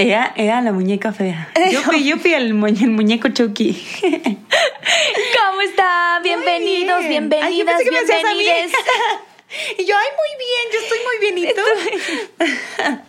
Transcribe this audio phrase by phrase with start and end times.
[0.00, 1.52] Ea, ea, la muñeca fea.
[1.70, 3.72] Yo fui, yo fui el, el muñeco Chucky.
[4.00, 6.20] ¿Cómo está?
[6.22, 7.30] Bienvenidos, Bien.
[7.42, 8.38] Ay, bienvenidas, pensé que me hacías a mí.
[8.38, 8.72] bienvenides.
[9.78, 11.38] y yo, ay, muy bien, yo estoy muy bien.
[11.38, 13.00] ¿Y tú?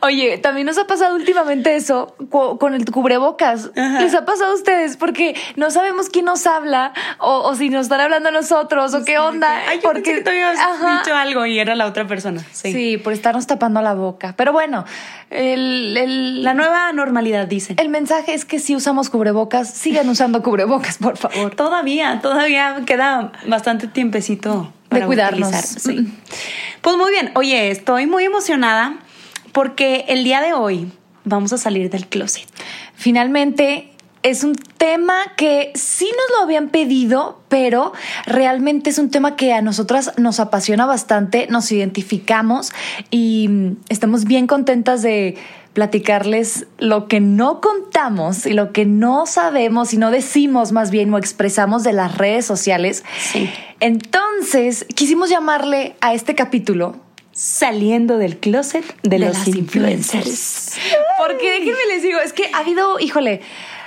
[0.00, 3.70] Oye, también nos ha pasado últimamente eso con el cubrebocas.
[3.76, 4.00] Ajá.
[4.00, 4.96] ¿Les ha pasado a ustedes?
[4.96, 9.04] Porque no sabemos quién nos habla o, o si nos están hablando a nosotros o
[9.04, 9.62] qué onda.
[9.68, 10.98] Ay, yo porque pensé que tú habías Ajá.
[11.02, 12.42] dicho algo y era la otra persona.
[12.52, 12.72] Sí.
[12.72, 12.96] Sí.
[12.98, 14.34] por estarnos tapando la boca.
[14.36, 14.84] Pero bueno,
[15.30, 17.76] el, el- La nueva normalidad, dicen.
[17.78, 21.54] el mensaje es que si usamos cubrebocas, sigan usando cubrebocas, por favor.
[21.54, 25.48] Todavía, todavía queda bastante tiempecito De cuidarnos.
[25.48, 26.12] utilizar, sí.
[26.80, 27.30] Pues muy bien.
[27.34, 28.94] Oye, estoy muy emocionada
[29.52, 30.90] porque el día de hoy
[31.24, 32.46] vamos a salir del closet.
[32.94, 33.90] Finalmente,
[34.22, 37.92] es un tema que sí nos lo habían pedido, pero
[38.26, 42.72] realmente es un tema que a nosotras nos apasiona bastante, nos identificamos
[43.10, 43.48] y
[43.88, 45.38] estamos bien contentas de
[45.72, 51.14] platicarles lo que no contamos y lo que no sabemos y no decimos más bien
[51.14, 53.04] o expresamos de las redes sociales.
[53.18, 53.48] Sí.
[53.78, 56.96] Entonces, quisimos llamarle a este capítulo
[57.42, 60.72] Saliendo del closet de, los las influencers.
[61.18, 63.40] Porque déjenme les digo, es que ha habido, híjole,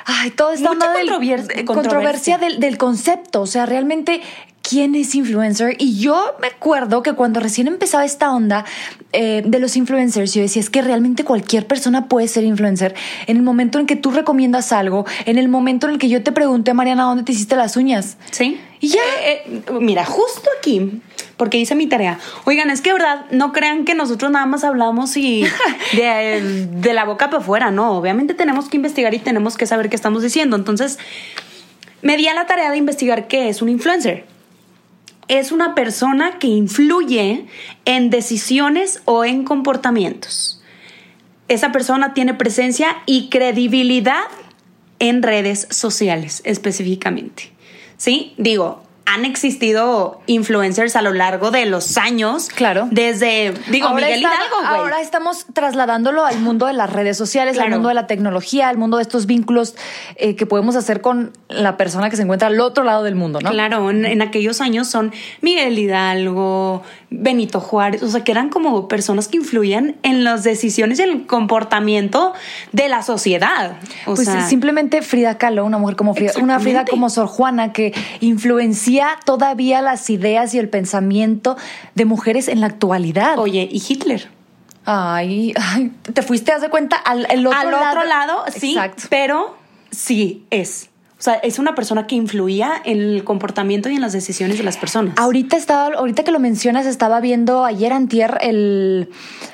[0.05, 1.65] ay, toda esta Mucha onda del- de- controversia.
[1.65, 3.41] controversia del, del concepto.
[3.41, 4.21] O sea, realmente,
[4.63, 5.75] ¿quién es influencer?
[5.77, 8.65] Y yo me acuerdo que cuando recién empezaba esta onda
[9.11, 12.95] eh, de los influencers, yo decía, es que realmente cualquier persona puede ser influencer.
[13.27, 16.23] En el momento en que tú recomiendas algo, en el momento en el que yo
[16.23, 18.17] te pregunté, Mariana, ¿dónde te hiciste las uñas?
[18.31, 18.59] Sí.
[18.79, 18.99] Y ya.
[19.23, 20.99] Eh, eh, mira, justo aquí,
[21.38, 22.19] porque hice mi tarea.
[22.45, 25.44] Oigan, es que verdad, no crean que nosotros nada más hablamos y
[25.94, 27.97] de, de la boca para afuera, no.
[27.97, 30.55] Obviamente tenemos que investigar y tenemos que saber qué estamos diciendo.
[30.55, 30.99] Entonces,
[32.01, 34.25] me di a la tarea de investigar qué es un influencer.
[35.29, 37.45] Es una persona que influye
[37.85, 40.61] en decisiones o en comportamientos.
[41.47, 44.23] Esa persona tiene presencia y credibilidad
[45.00, 47.51] en redes sociales específicamente.
[47.97, 48.33] ¿Sí?
[48.38, 52.47] Digo, han existido influencers a lo largo de los años.
[52.49, 52.87] Claro.
[52.89, 54.79] Desde, digo, Ahora Miguel está- Hidalgo, güey.
[54.79, 57.75] Ahora estamos trasladándolo al mundo de las redes sociales, al Claro.
[57.75, 59.75] mundo de la tecnología, al mundo de estos vínculos
[60.15, 63.41] eh, que podemos hacer con la persona que se encuentra al otro lado del mundo,
[63.41, 63.51] ¿no?
[63.51, 68.87] Claro, en, en aquellos años son Miguel Hidalgo, Benito Juárez, o sea, que eran como
[68.87, 72.33] personas que influían en las decisiones y el comportamiento
[72.71, 73.73] de la sociedad.
[74.05, 77.73] O pues sea, simplemente Frida Kahlo, una mujer como Frida, una Frida como Sor Juana
[77.73, 78.92] que influencia
[79.25, 81.57] todavía las ideas y el pensamiento
[81.95, 83.37] de mujeres en la actualidad.
[83.39, 84.29] oye, y Hitler.
[84.85, 87.87] Ay, ay, te fuiste, haz de cuenta, al el otro Al lado.
[87.97, 89.03] otro lado, sí, Exacto.
[89.09, 89.55] pero
[89.91, 90.89] sí es.
[91.17, 94.63] O sea, es una persona que influía en el comportamiento y en las decisiones de
[94.65, 95.17] las personas.
[95.17, 99.09] Ahorita estaba, ahorita que lo mencionas, estaba viendo ayer antier el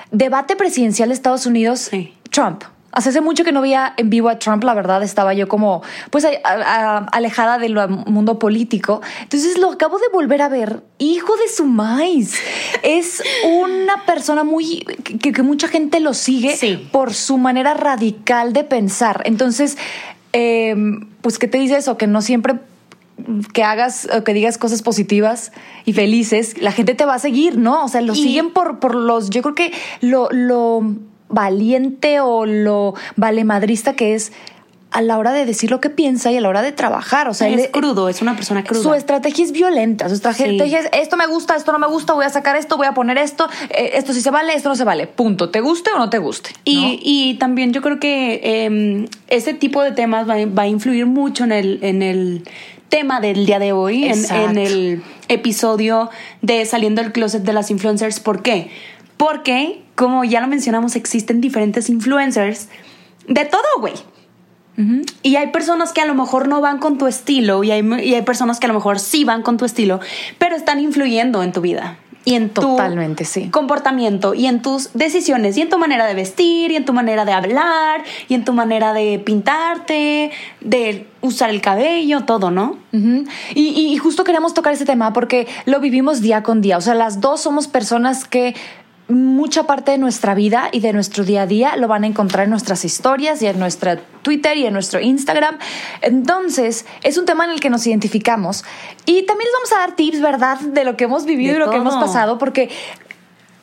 [0.09, 1.81] debate presidencial de Estados Unidos.
[1.91, 2.11] Sí.
[2.31, 2.63] Trump.
[2.91, 6.25] Hace mucho que no veía en vivo a Trump, la verdad, estaba yo como, pues,
[6.25, 7.75] a- a- alejada del
[8.07, 9.01] mundo político.
[9.21, 10.81] Entonces lo acabo de volver a ver.
[10.97, 12.33] Hijo de su maíz.
[12.83, 16.87] Es una persona muy, que, que mucha gente lo sigue Sí.
[16.91, 19.21] por su manera radical de pensar.
[19.25, 19.77] Entonces,
[20.33, 20.75] eh,
[21.21, 21.97] pues, ¿qué te dice eso?
[21.97, 22.55] Que no siempre
[23.53, 25.51] que hagas o que digas cosas positivas
[25.83, 27.83] y felices, la gente te va a seguir, ¿no?
[27.83, 30.81] O sea, lo Y- siguen por, por los, yo creo que lo, lo
[31.29, 34.31] valiente o lo valemadrista que es
[34.91, 37.29] a la hora de decir lo que piensa y a la hora de trabajar.
[37.29, 38.81] O sea, es él- crudo, es una persona cruda.
[38.81, 40.09] su estrategia es violenta.
[40.09, 42.87] Su estrategia es esto me gusta, esto no me gusta, voy a sacar esto, voy
[42.87, 45.05] a poner esto, eh, esto sí se vale, esto no se vale.
[45.05, 45.51] Punto.
[45.51, 46.49] ¿Te guste o no te guste?
[46.65, 46.87] Y, ¿no?
[47.03, 51.43] y también yo creo que eh, ese tipo de temas va, va a influir mucho
[51.43, 52.43] en el, en el
[52.89, 56.09] tema del día de hoy, en, en el episodio
[56.41, 58.19] de Saliendo del Closet de las Influencers.
[58.19, 58.71] ¿Por qué?
[59.17, 62.69] Porque, como ya lo mencionamos, existen diferentes influencers
[63.27, 63.95] de todo, güey.
[65.23, 68.13] Y hay personas que a lo mejor no van con tu estilo y hay, y
[68.13, 69.99] hay personas que a lo mejor sí van con tu estilo,
[70.37, 73.49] pero están influyendo en tu vida y en tu Totalmente, sí.
[73.49, 77.25] comportamiento y en tus decisiones y en tu manera de vestir y en tu manera
[77.25, 80.31] de hablar y en tu manera de pintarte,
[80.61, 82.77] de usar el cabello, todo, ¿no?
[82.93, 83.17] Y,
[83.53, 86.77] y justo queríamos tocar ese tema porque lo vivimos día con día.
[86.77, 88.55] O sea, las dos somos personas que
[89.09, 92.43] mucha parte de nuestra vida y de nuestro día a día lo van a encontrar
[92.43, 95.57] en nuestras historias y en nuestra Twitter y en nuestro Instagram.
[96.01, 98.63] Entonces, es un tema en el que nos identificamos.
[99.05, 100.59] Y también les vamos a dar tips, ¿verdad?
[100.59, 102.69] De lo que hemos vivido De y lo que hemos pasado, porque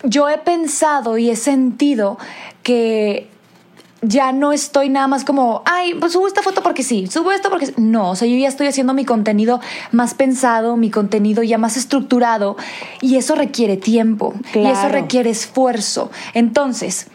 [0.03, 2.19] yo he pensado y he sentido
[2.63, 3.31] que
[4.09, 7.51] ya no estoy nada más como, ay, pues subo esta foto porque sí, subo esto
[7.51, 7.75] porque sí".
[7.77, 9.61] no, o sea, yo ya estoy haciendo mi contenido
[9.91, 12.57] más pensado, mi contenido ya más estructurado
[13.01, 16.11] y eso requiere tiempo y eso requiere esfuerzo.
[16.35, 17.09] Entonces,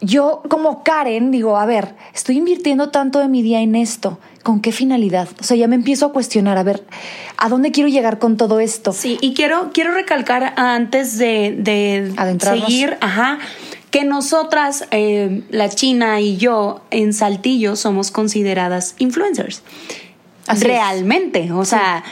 [0.00, 4.60] yo como Karen digo, a ver, estoy invirtiendo tanto de mi día en esto, ¿con
[4.60, 5.28] qué finalidad?
[5.40, 6.84] O sea, ya me empiezo a cuestionar, a ver,
[7.38, 8.92] ¿a dónde quiero llegar con todo esto?
[8.92, 13.38] Sí, y quiero, quiero recalcar antes de, de seguir, ajá,
[13.90, 19.62] que nosotras, eh, la China y yo, en Saltillo, somos consideradas influencers.
[20.46, 20.66] Así es.
[20.68, 22.04] Realmente, o sea,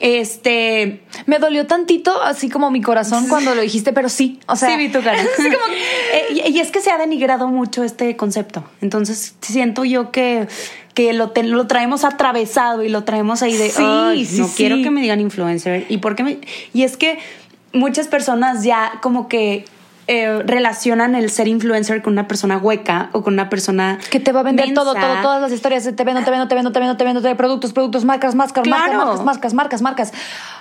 [0.00, 1.00] este...
[1.26, 4.76] Me dolió tantito, así como mi corazón cuando lo dijiste, pero sí, o sea, sí,
[4.76, 5.22] vi tu cara.
[5.36, 5.52] como
[6.12, 8.64] Eh, y, es que se ha denigrado mucho este concepto.
[8.80, 10.46] Entonces siento yo que,
[10.94, 14.46] que lo, te- lo traemos atravesado y lo traemos ahí de Sí, "Ay, sí, no
[14.48, 14.54] sí.
[14.56, 15.86] quiero que me digan influencer.
[15.88, 16.38] ¿Y por qué me-
[16.72, 17.18] Y es que
[17.72, 19.64] muchas personas ya como que
[20.10, 24.32] eh, relacionan el ser influencer con una persona hueca o con una persona que te
[24.32, 25.06] va a vender todo, mensa.
[25.06, 25.84] todo, todas las historias.
[25.84, 28.34] Te vendo, te vendo, te vendo, te vendo, te vendo, te vendo productos, productos, marcas,
[28.34, 28.98] marcas, Claro.
[29.04, 30.12] marcas, marcas, marcas, marcas.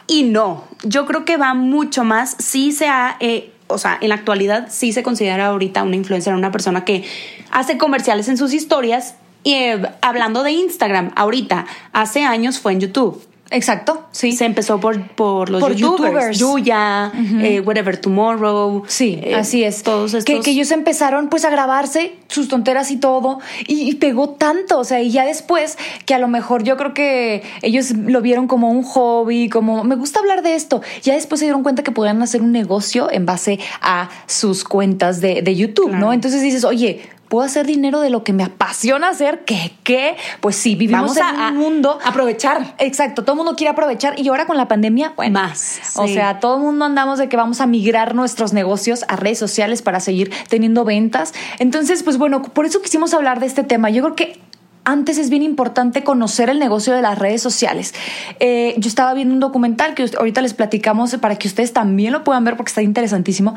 [0.06, 2.36] Y no, yo creo que va mucho más.
[2.40, 6.34] Sí se ha, eh, o sea, en la actualidad sí se considera ahorita una influencer,
[6.34, 7.06] una persona que
[7.50, 9.16] hace comerciales en sus historias.
[9.44, 13.24] Y eh, hablando de Instagram, ahorita, hace años fue en YouTube.
[13.50, 14.34] Exacto, sí.
[14.34, 16.38] Se empezó por, por los Por youtubers.
[16.38, 16.40] youtubers.
[16.40, 17.12] Yuya,
[17.42, 18.84] eh, Whatever Tomorrow.
[18.88, 19.84] Sí, eh, así es.
[19.84, 20.26] Todos estos.
[20.26, 24.80] que, que ellos empezaron pues a grabarse sus tonteras y todo y, y pegó tanto,
[24.80, 28.48] o sea, y ya después que a lo mejor yo creo que ellos lo vieron
[28.48, 31.92] como un hobby, como me gusta hablar de esto, ya después se dieron cuenta que
[31.92, 36.06] podían hacer un negocio en base a sus cuentas de, de YouTube, Claro.
[36.08, 36.14] ¿no?
[36.14, 39.44] Entonces dices, oye, ¿puedo hacer dinero de lo que me apasiona hacer?
[39.46, 39.74] ¿Qué?
[39.84, 40.16] ¿Qué?
[40.42, 42.00] Pues sí, vivimos Vamos en a- un a- mundo...
[42.04, 42.76] aprovechar.
[42.80, 46.40] Exacto, todo el mundo quiere aprovechar y ahora con la pandemia, bueno, Más, O sea,
[46.40, 50.00] todo el mundo andamos de que vamos a migrar nuestros negocios a redes sociales para
[50.00, 51.34] seguir teniendo ventas.
[51.60, 53.90] Entonces, pues bueno, por eso quisimos hablar de este tema.
[53.90, 54.40] Yo creo que
[54.86, 57.94] antes es bien importante conocer el negocio de las redes sociales.
[58.40, 62.24] Eh, yo estaba viendo un documental que ahorita les platicamos para que ustedes también lo
[62.24, 63.54] puedan ver porque está interesantísimo,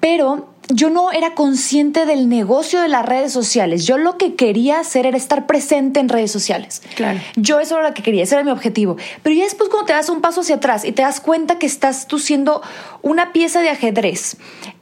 [0.00, 3.86] pero yo no era consciente del negocio de las redes sociales.
[3.86, 6.82] Yo lo que quería hacer era estar presente en redes sociales.
[6.96, 7.20] Claro.
[7.36, 8.96] Yo eso era lo que quería, ese era mi objetivo.
[9.22, 11.66] Pero ya después cuando te das un paso hacia atrás y te das cuenta que
[11.66, 12.62] estás tú siendo
[13.02, 14.36] una pieza de ajedrez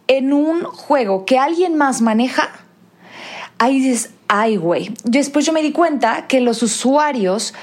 [0.06, 2.50] en un juego que alguien más maneja,
[3.58, 4.92] ahí dices, ay, güey.
[5.04, 7.54] Después yo me di cuenta que los usuarios,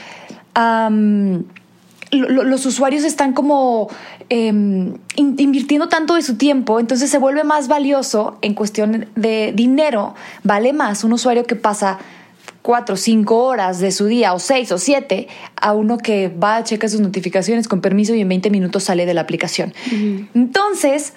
[2.11, 3.89] los usuarios están como
[4.33, 9.51] em, in- invirtiendo tanto de su tiempo, entonces se vuelve más valioso en cuestión de
[9.53, 11.99] dinero, vale más un usuario que pasa
[12.61, 16.63] cuatro o cinco horas de su día o seis o siete a uno que va,
[16.63, 19.73] checa sus notificaciones con permiso y en 20 minutos sale de la aplicación.
[20.33, 21.13] Entonces,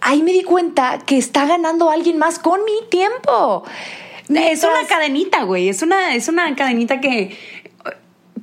[0.00, 3.62] ahí me di cuenta que está ganando alguien más con mi tiempo.
[4.28, 5.68] Es una cadenita, güey.
[5.68, 7.36] Es una, es una cadenita que.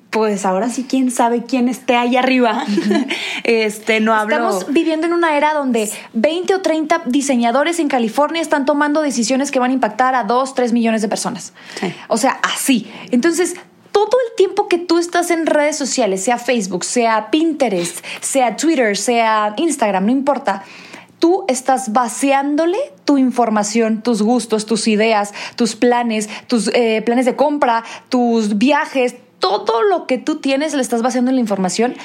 [0.09, 2.65] Pues ahora sí, quién sabe quién esté ahí arriba.
[3.43, 4.35] este, no hablo.
[4.35, 9.51] Estamos viviendo en una era donde 20 o 30 diseñadores en California están tomando decisiones
[9.51, 11.53] que van a impactar a 2, 3 millones de personas.
[11.79, 11.93] Sí.
[12.07, 12.91] O sea, así.
[13.11, 13.55] Entonces,
[13.91, 18.97] todo el tiempo que tú estás en redes sociales, sea Facebook, sea Pinterest, sea Twitter,
[18.97, 20.63] sea Instagram, no importa.
[21.19, 27.35] Tú estás vaciándole tu información, tus gustos, tus ideas, tus planes, tus eh, planes de
[27.35, 31.95] compra, tus viajes, todo lo que tú tienes le estás vaciando la información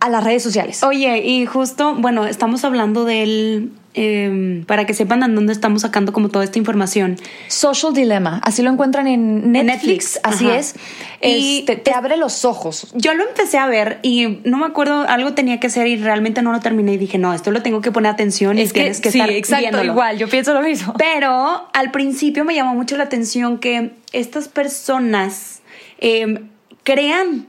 [0.00, 0.82] a las redes sociales.
[0.82, 3.70] Oye, y justo, bueno, estamos hablando del.
[3.94, 7.16] eh, para que sepan en dónde estamos sacando como toda esta información.
[7.48, 10.56] Social Dilemma, así lo encuentran en Netflix, Netflix, así ajá.
[10.58, 10.74] es.
[11.22, 12.88] Y Este, te abre los ojos.
[12.94, 16.42] Yo lo empecé a ver y no me acuerdo, algo tenía que hacer y realmente
[16.42, 19.10] no lo terminé y dije, no, esto lo tengo que poner atención y tienes que
[19.10, 19.92] sí, estar exacto, viéndolo.
[19.92, 20.92] igual, yo pienso lo mismo.
[20.98, 25.62] Pero al principio me llamó mucho la atención que estas personas
[25.98, 26.42] eh,
[26.84, 27.48] crean,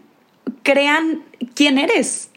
[0.63, 1.23] crean
[1.53, 2.29] quién eres.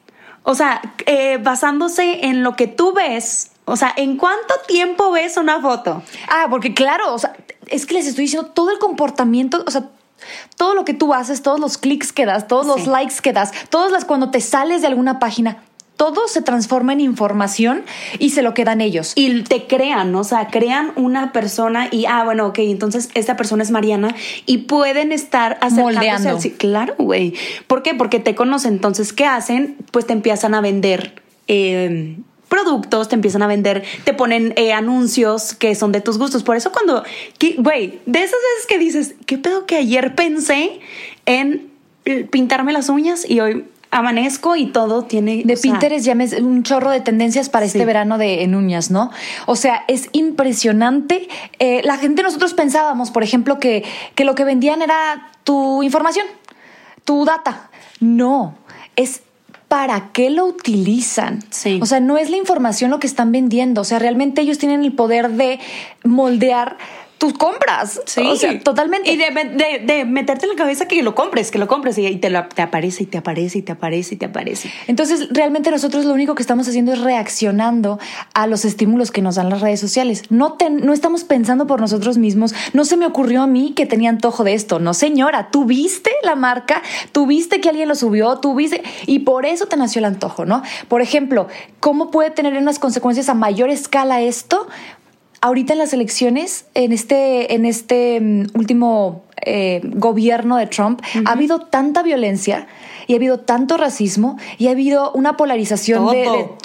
[0.43, 3.53] O sea, eh, basándose en lo que tú ves.
[3.65, 6.03] O sea, ¿en cuánto tiempo ves una foto?
[6.29, 7.37] Ah, porque claro, o sea,
[7.67, 9.91] es que les estoy diciendo todo el comportamiento, o sea,
[10.57, 13.53] todo lo que tú haces, todos los clics que das, todos los likes que das,
[13.69, 15.63] todas las cuando te sales de alguna página,
[15.99, 17.83] todo se transforma en información
[18.19, 19.13] y se lo quedan ellos.
[19.15, 20.21] y te crean, ¿no?
[20.21, 24.15] o sea, crean una persona y, ah, bueno, ok, entonces esta persona es Mariana
[24.47, 27.35] y pueden estar acercándose al- sí, claro, güey.
[27.67, 27.93] ¿Por qué?
[27.95, 28.73] Porque te conocen.
[28.75, 29.77] Entonces, ¿qué hacen?
[29.91, 31.21] Pues te empiezan a vender.
[31.49, 32.17] eh,
[32.49, 36.43] productos, te empiezan a vender, te ponen eh, anuncios que son de tus gustos.
[36.43, 37.03] Por eso cuando,
[37.59, 40.81] güey, de esas veces que dices, ¿qué pedo que ayer pensé
[41.27, 41.69] en
[42.31, 45.43] pintarme las uñas y hoy amanezco y todo tiene...
[45.45, 48.91] De sea, Pinterest ya me un chorro de tendencias para este verano de en uñas,
[48.91, 49.11] ¿no?
[49.47, 51.29] O sea, es impresionante.
[51.59, 56.27] Eh, la gente, nosotros pensábamos, por ejemplo, que, que lo que vendían era tu información,
[57.05, 57.71] tu data.
[58.01, 58.55] No,
[58.97, 59.23] es
[59.69, 61.43] para qué lo utilizan.
[61.51, 61.79] Sí.
[61.83, 63.83] O sea, no es la información lo que están vendiendo.
[63.83, 65.61] O sea, realmente ellos tienen el poder de
[66.05, 66.79] moldear
[67.19, 68.01] tus compras.
[68.07, 69.11] Sí, O sea, totalmente.
[69.13, 72.17] Y de, de- de meterte en la cabeza que lo compres, que lo compres y
[72.17, 74.71] te, lo- te aparece y te aparece y te aparece y te aparece.
[74.87, 77.99] Entonces, realmente nosotros lo único que estamos haciendo es reaccionando
[78.35, 80.23] a los estímulos que nos dan las redes sociales.
[80.31, 82.55] No, ten- no estamos pensando por nosotros mismos.
[82.73, 84.79] No se me ocurrió a mí que tenía antojo de esto.
[84.79, 86.83] No, señora, tú viste la marca,
[87.13, 90.45] tú viste que alguien lo subió, tú viste, y por eso te nació el antojo,
[90.47, 90.63] ¿no?
[90.89, 91.49] Por ejemplo,
[91.81, 94.67] ¿cómo puede tener unas consecuencias a mayor escala esto?
[95.41, 101.33] Ahorita en las elecciones, en este, en este mm, último eh, gobierno de Trump, ha
[101.33, 102.67] habido tanta violencia
[103.07, 106.25] y ha habido tanto racismo y ha habido una polarización de,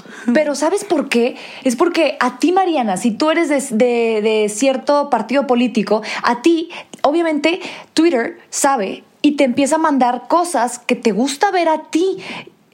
[0.33, 1.35] Pero ¿sabes por qué?
[1.63, 6.41] Es porque a ti, Mariana, si tú eres de, de- de cierto partido político, a
[6.41, 6.69] ti,
[7.03, 7.59] obviamente,
[7.93, 12.17] Twitter sabe y te empieza a mandar cosas que te gusta ver a ti.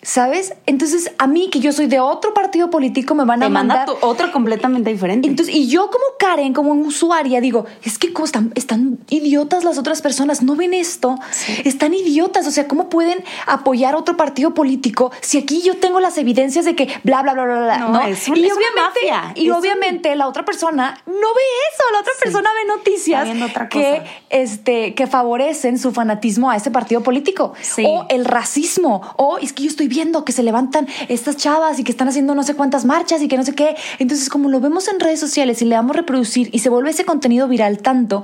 [0.01, 0.53] ¿Sabes?
[0.65, 3.75] Entonces, a mí, que yo soy de otro partido político, me van a Te manda
[3.75, 3.99] mandar.
[3.99, 5.27] tu- otro completamente diferente.
[5.27, 9.77] Entonces, y yo como Karen, como usuaria, digo, es que como están, están idiotas las
[9.77, 11.17] otras personas, no ven esto,
[11.65, 15.99] están idiotas, o sea, ¿cómo pueden apoyar a otro partido político si aquí yo tengo
[15.99, 18.01] las evidencias de que bla, bla, bla, bla, bla, No, ¿no?
[18.07, 21.11] es un- y es una obviamente, mafia, y es un- obviamente la otra persona no
[21.13, 26.55] ve eso, la otra persona ve noticias otra que, este, que favorecen su fanatismo a
[26.55, 27.53] ese partido político.
[27.61, 27.83] Sí.
[27.85, 31.83] O el racismo, o es que yo estoy viendo que se levantan estas chavas y
[31.83, 33.75] que están haciendo no sé cuántas marchas y que no sé qué.
[33.97, 37.03] Entonces, como lo vemos en redes sociales y le damos reproducir y se vuelve ese
[37.03, 38.23] contenido viral tanto,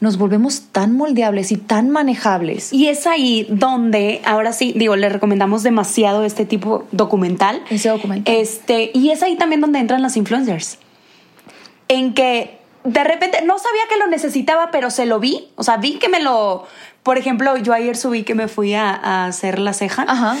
[0.00, 2.72] nos volvemos tan moldeables y tan manejables.
[2.72, 7.62] Y es ahí donde, ahora sí, digo, le recomendamos demasiado este tipo documental.
[7.70, 8.34] Ese documental.
[8.34, 10.78] Este, y es ahí también donde entran las influencers.
[11.88, 15.48] En que de repente no sabía que lo necesitaba, pero se lo vi.
[15.56, 16.66] O sea, vi que me lo.
[17.02, 20.04] Por ejemplo, yo ayer subí que me fui a, a hacer la ceja.
[20.08, 20.36] Ajá.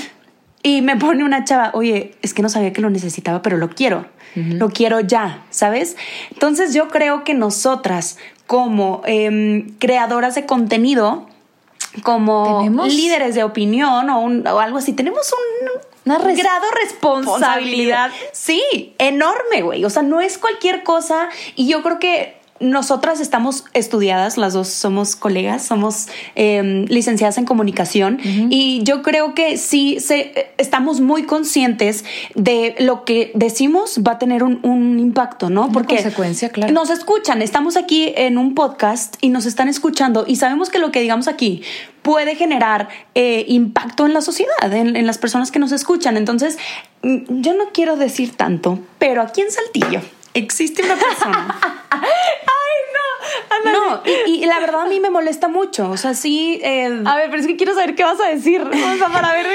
[0.66, 3.70] Y me pone una chava, oye, es que no sabía que lo necesitaba, pero lo
[3.70, 4.06] quiero.
[4.34, 5.96] Lo quiero ya, ¿sabes?
[6.32, 8.18] Entonces yo creo que nosotras,
[8.48, 11.26] como em, creadoras de contenido,
[12.02, 15.80] como Tenemos- líderes de opinión o, un- o algo así, tenemos un
[16.12, 18.08] Una res- grado de responsabilidad.
[18.08, 18.10] responsabilidad.
[18.32, 19.84] Sí, enorme, güey.
[19.84, 21.28] O sea, no es cualquier cosa.
[21.54, 27.44] Y yo creo que nosotras estamos estudiadas, las dos somos colegas, somos eh, licenciadas en
[27.44, 28.18] comunicación
[28.50, 34.18] y yo creo que sí se, estamos muy conscientes de lo que decimos va a
[34.18, 35.70] tener un, un impacto, ¿no?
[35.70, 36.72] Porque consecuencia, claro.
[36.72, 40.90] nos escuchan, estamos aquí en un podcast y nos están escuchando y sabemos que lo
[40.90, 41.62] que digamos aquí
[42.02, 46.16] puede generar eh, impacto en la sociedad, en, en las personas que nos escuchan.
[46.16, 46.56] Entonces,
[47.02, 50.00] mm, yo no quiero decir tanto, pero aquí en Saltillo
[50.38, 51.82] existe una persona.
[53.64, 55.90] No, y, y la verdad a mí me molesta mucho.
[55.90, 56.60] O sea, sí.
[56.62, 58.60] eh, A ver, pero es que quiero saber qué vas a decir.
[58.62, 59.46] O sea, para ver.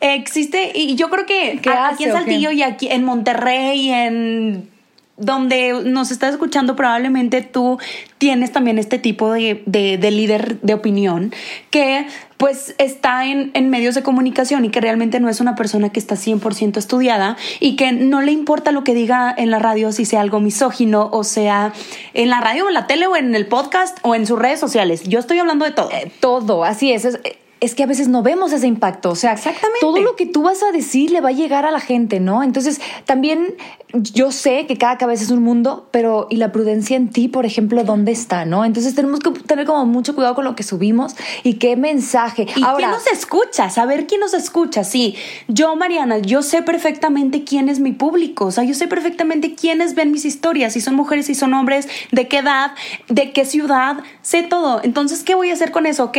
[0.00, 2.12] existe, y yo creo que ¿Qué a- hace aquí en?
[2.12, 4.70] Saltillo y aquí en Monterrey, en
[5.16, 7.78] donde nos estás escuchando, probablemente tú
[8.18, 11.32] tienes también este tipo de, de- de líder de opinión
[11.70, 12.06] que
[12.38, 16.00] pues está en, en medios de comunicación y que realmente no es una persona que
[16.00, 20.04] está 100% estudiada y que no le importa lo que diga en la radio, si
[20.06, 21.72] sea algo misógino o sea
[22.14, 24.58] en la radio o en la tele o en el podcast o en sus redes
[24.58, 25.02] sociales.
[25.04, 25.90] Yo estoy hablando de todo.
[25.92, 27.04] Eh, todo, así es.
[27.04, 27.20] es.
[27.62, 29.10] Es que a veces no vemos ese impacto.
[29.10, 29.78] O sea, Exactamente.
[29.80, 32.42] todo lo que tú vas a decir le va a llegar a la gente, ¿no?
[32.42, 33.54] Entonces, también
[33.94, 37.46] yo sé que cada cabeza es un mundo, pero ¿y la prudencia en ti, por
[37.46, 38.64] ejemplo, dónde está, no?
[38.64, 41.14] Entonces, tenemos que tener como mucho cuidado con lo que subimos
[41.44, 42.48] y qué mensaje.
[42.56, 43.70] ¿Y Ahora, quién nos escucha?
[43.70, 44.82] Saber quién nos escucha.
[44.82, 45.14] Sí,
[45.46, 48.46] yo, Mariana, yo sé perfectamente quién es mi público.
[48.46, 51.88] O sea, yo sé perfectamente quiénes ven mis historias, si son mujeres, si son hombres,
[52.10, 52.72] de qué edad,
[53.08, 54.80] de qué ciudad, sé todo.
[54.82, 56.04] Entonces, ¿qué voy a hacer con eso?
[56.06, 56.18] Ok,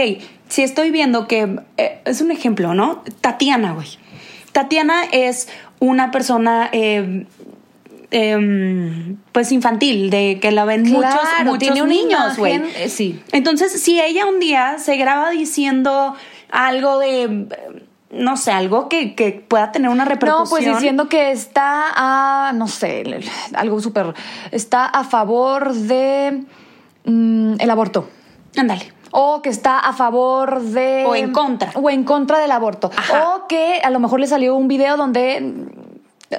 [0.54, 3.02] si estoy viendo que eh, es un ejemplo, ¿no?
[3.22, 3.88] Tatiana, güey.
[4.52, 5.48] Tatiana es
[5.80, 6.70] una persona.
[6.72, 7.26] eh,
[8.12, 12.62] em, pues infantil, de que la ven muchos, Claro, muchos tiene niños, güey.
[12.76, 13.20] eh, sí.
[13.32, 16.14] Entonces, si ella un día se graba diciendo
[16.52, 17.48] algo de,
[18.12, 20.44] no sé, algo que, que pueda tener una repercusión.
[20.44, 23.04] No, pues diciendo que está a, no sé,
[23.56, 24.14] algo súper,
[24.52, 26.44] está a favor de
[27.06, 28.08] mm, el aborto.
[28.56, 28.94] Ándale.
[29.16, 31.06] O que está a favor de...
[31.08, 31.72] O en contra.
[31.76, 32.90] O en contra del aborto.
[32.96, 33.36] Ajá.
[33.36, 35.72] O que a lo mejor le salió un video donde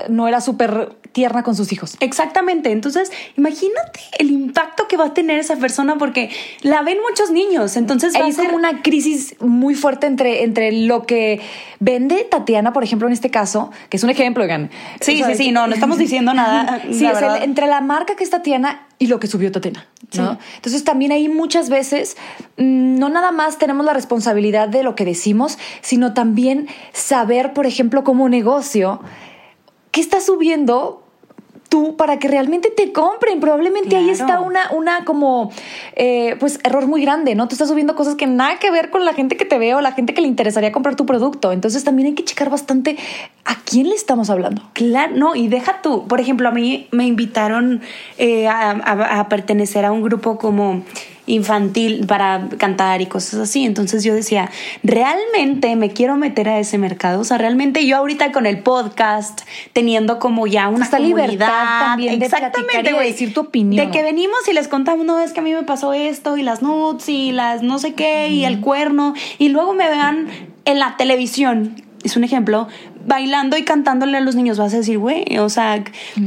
[0.08, 1.96] no era súper tierna con sus hijos.
[2.00, 2.72] Exactamente.
[2.72, 6.30] Entonces, imagínate el impacto que va a tener esa persona porque
[6.62, 7.76] la ven muchos niños.
[7.76, 11.40] Entonces, va Hay a ser como una crisis muy fuerte entre, entre lo que
[11.78, 14.70] vende Tatiana, por ejemplo, en este caso, que es un ejemplo, oigan.
[15.00, 16.80] Sí, O sea, sí, sí, no, no estamos diciendo nada.
[16.90, 19.86] Sí, es el- entre la marca que es Tatiana y lo que subió Tatiana.
[20.16, 20.32] ¿no?
[20.32, 20.38] Sí.
[20.56, 22.16] Entonces también ahí muchas veces
[22.56, 27.66] mm, no nada más tenemos la responsabilidad de lo que decimos, sino también saber, por
[27.66, 29.00] ejemplo, como negocio,
[29.94, 31.00] qué estás subiendo
[31.70, 33.40] tú para que realmente te compren.
[33.40, 35.50] Probablemente ahí está una, una como,
[35.96, 37.48] eh, pues, error muy grande, ¿no?
[37.48, 39.80] Tú estás subiendo cosas que nada que ver con la gente que te ve o
[39.80, 41.52] la gente que le interesaría comprar tu producto.
[41.52, 42.96] Entonces también hay que checar bastante
[43.44, 44.62] a quién le estamos hablando.
[44.72, 47.80] Claro, no, y deja tú, por ejemplo, a mí me invitaron
[48.18, 50.82] eh, a, a- a pertenecer a un grupo como
[51.26, 53.64] infantil para cantar y cosas así.
[53.64, 54.50] Entonces yo decía,
[54.82, 57.20] realmente me quiero meter a ese mercado.
[57.20, 61.78] O sea, realmente yo ahorita con el podcast, teniendo como ya una Esta comunidad, libertad
[61.80, 63.86] también de y de güey, decir tu opinión.
[63.86, 66.42] De que venimos y les contamos, no, es que a mí me pasó esto y
[66.42, 69.14] las nudes y las no sé qué y el cuerno.
[69.38, 70.28] Y luego me vean
[70.64, 72.68] en la televisión, es un ejemplo,
[73.06, 74.58] bailando y cantándole a los niños.
[74.58, 75.82] Vas a decir, güey, o sea,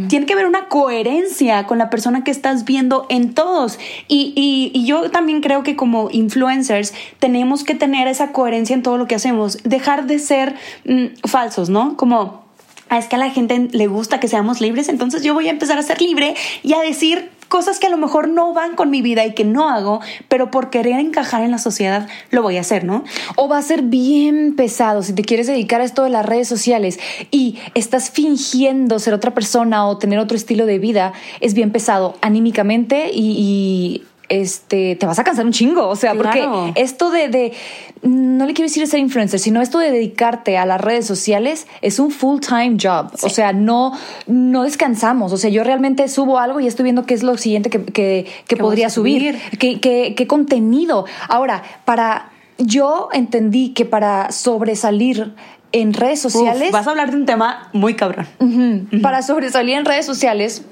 [0.10, 3.80] tiene que haber una coherencia con la persona que estás viendo en todos.
[4.08, 8.84] Y, y- y yo también creo que como influencers tenemos que tener esa coherencia en
[8.84, 9.60] todo lo que hacemos.
[9.64, 10.56] Dejar de ser
[10.86, 11.96] mm, falsos, ¿no?
[11.96, 12.46] Como
[12.90, 15.52] "Ah, es que a la gente le gusta que seamos libres, entonces yo voy a
[15.52, 18.90] empezar a ser libre y a decir cosas que a lo mejor no van con
[18.90, 22.58] mi vida y que no hago, pero por querer encajar en la sociedad lo voy
[22.58, 23.04] a hacer, ¿no?
[23.36, 26.48] O va a ser bien pesado si te quieres dedicar a esto de las redes
[26.48, 27.00] sociales
[27.32, 32.16] y estás fingiendo ser otra persona o tener otro estilo de vida, es bien pesado
[32.22, 35.88] anímicamente y, y, este te vas a cansar un chingo.
[35.88, 36.72] O sea, Claro.
[36.74, 37.54] porque esto de, de
[38.02, 42.00] no le quiero decir ser influencer, sino esto de dedicarte a las redes sociales es
[42.00, 43.12] un full time job.
[43.24, 43.94] O sea, no,
[44.28, 45.34] no descansamos.
[45.34, 47.92] O sea, yo realmente subo algo y estoy viendo qué es lo siguiente que, que,
[47.94, 49.36] que ¿Qué podría subir.
[49.40, 49.58] subir?
[49.60, 51.06] ¿Qué, qué, qué contenido?
[51.30, 55.34] Ahora, para yo entendí que para sobresalir
[55.74, 58.26] en redes Uf, sociales, vas a hablar de un tema muy cabrón.
[59.02, 60.64] Para sobresalir en redes sociales,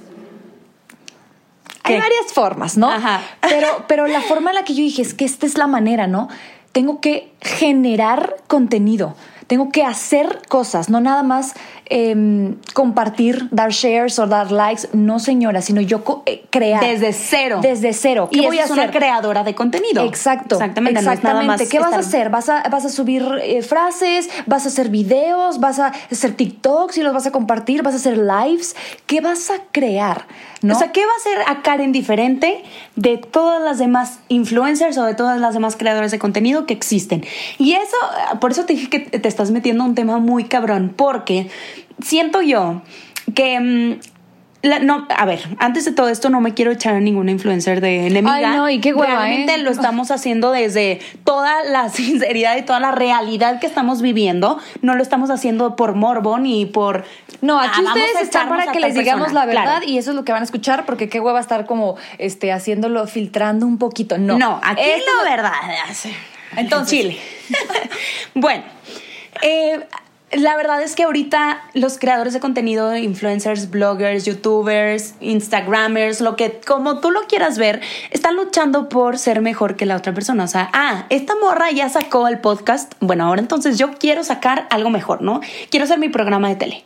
[1.85, 2.89] hay varias formas, ¿no?
[2.89, 3.21] Ajá.
[3.41, 6.07] Pero, pero la forma en la que yo dije es que esta es la manera,
[6.07, 6.27] ¿no?
[6.71, 9.15] Tengo que generar contenido.
[9.47, 11.53] Tengo que hacer cosas, no nada más
[11.87, 14.89] em, compartir, dar shares o dar likes.
[14.93, 16.81] No, señora, sino yo eh, crear.
[16.83, 17.59] Desde cero.
[17.61, 18.27] Desde cero.
[18.31, 18.77] ¿Qué Y voy a hacer?
[18.77, 20.03] una creadora de contenido.
[20.03, 20.55] Exacto.
[20.55, 20.93] Exactamente.
[20.93, 21.63] no es nada Exactamente.
[21.63, 22.29] más ¿Qué vas a hacer?
[22.29, 24.29] ¿Vas a, vas a subir eh, frases?
[24.47, 25.59] ¿Vas a hacer videos?
[25.59, 27.83] ¿Vas a hacer TikToks y los vas a compartir?
[27.83, 28.75] ¿Vas a hacer lives?
[29.05, 30.25] ¿Qué vas a crear?
[30.61, 30.73] ¿No?
[30.73, 32.63] O sea, ¿qué va a hacer a Karen diferente
[32.95, 37.23] de todas las demás influencers o de todas las demás creadores de contenido que existen?
[37.59, 37.95] Y eso,
[38.39, 41.49] por eso te dije que te estás metiendo a un tema muy cabrón, porque
[42.01, 42.81] siento yo
[43.35, 43.59] que...
[43.59, 43.99] mm,
[44.61, 47.81] la- no, a ver, antes de todo esto no me quiero echar a ninguna influencer
[47.81, 48.33] de enemiga.
[48.33, 49.57] Ay, no, y qué hueva, Realmente ¿eh?
[49.59, 54.57] lo estamos haciendo desde toda la sinceridad y toda la realidad que estamos viviendo.
[54.81, 57.03] No lo estamos haciendo por morbo ni por...
[57.41, 59.41] No, "Ah, aquí vamos ustedes están para que les digamos persona".
[59.41, 59.85] la verdad Claro.
[59.87, 63.05] y eso es lo que van a escuchar porque qué hueva estar como este haciéndolo
[63.05, 64.17] filtrando un poquito.
[64.17, 65.51] No, No, aquí es la verdad.
[66.57, 67.17] Entonces, Chile.
[68.33, 68.63] bueno,
[69.41, 69.85] eh,
[70.31, 76.59] la verdad es que ahorita los creadores de contenido, influencers, bloggers, youtubers, instagramers, lo que
[76.65, 80.43] como tú lo quieras ver, están luchando por ser mejor que la otra persona.
[80.43, 82.93] O sea, ah, esta morra ya sacó el podcast.
[82.99, 85.41] Bueno, ahora entonces yo quiero sacar algo mejor, ¿no?
[85.69, 86.85] Quiero hacer mi programa de tele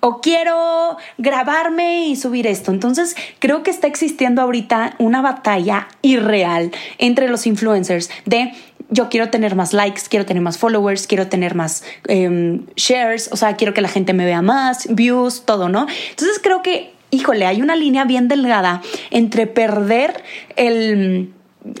[0.00, 2.72] o quiero grabarme y subir esto.
[2.72, 8.52] Entonces, creo que está existiendo ahorita una batalla irreal entre los influencers de
[8.90, 13.36] yo quiero tener más likes, quiero tener más followers, quiero tener más em, shares, o
[13.36, 15.86] sea, quiero que la gente me vea más, views, todo, ¿no?
[16.10, 20.22] Entonces, creo que, híjole, hay una línea bien delgada entre perder
[20.56, 21.32] el...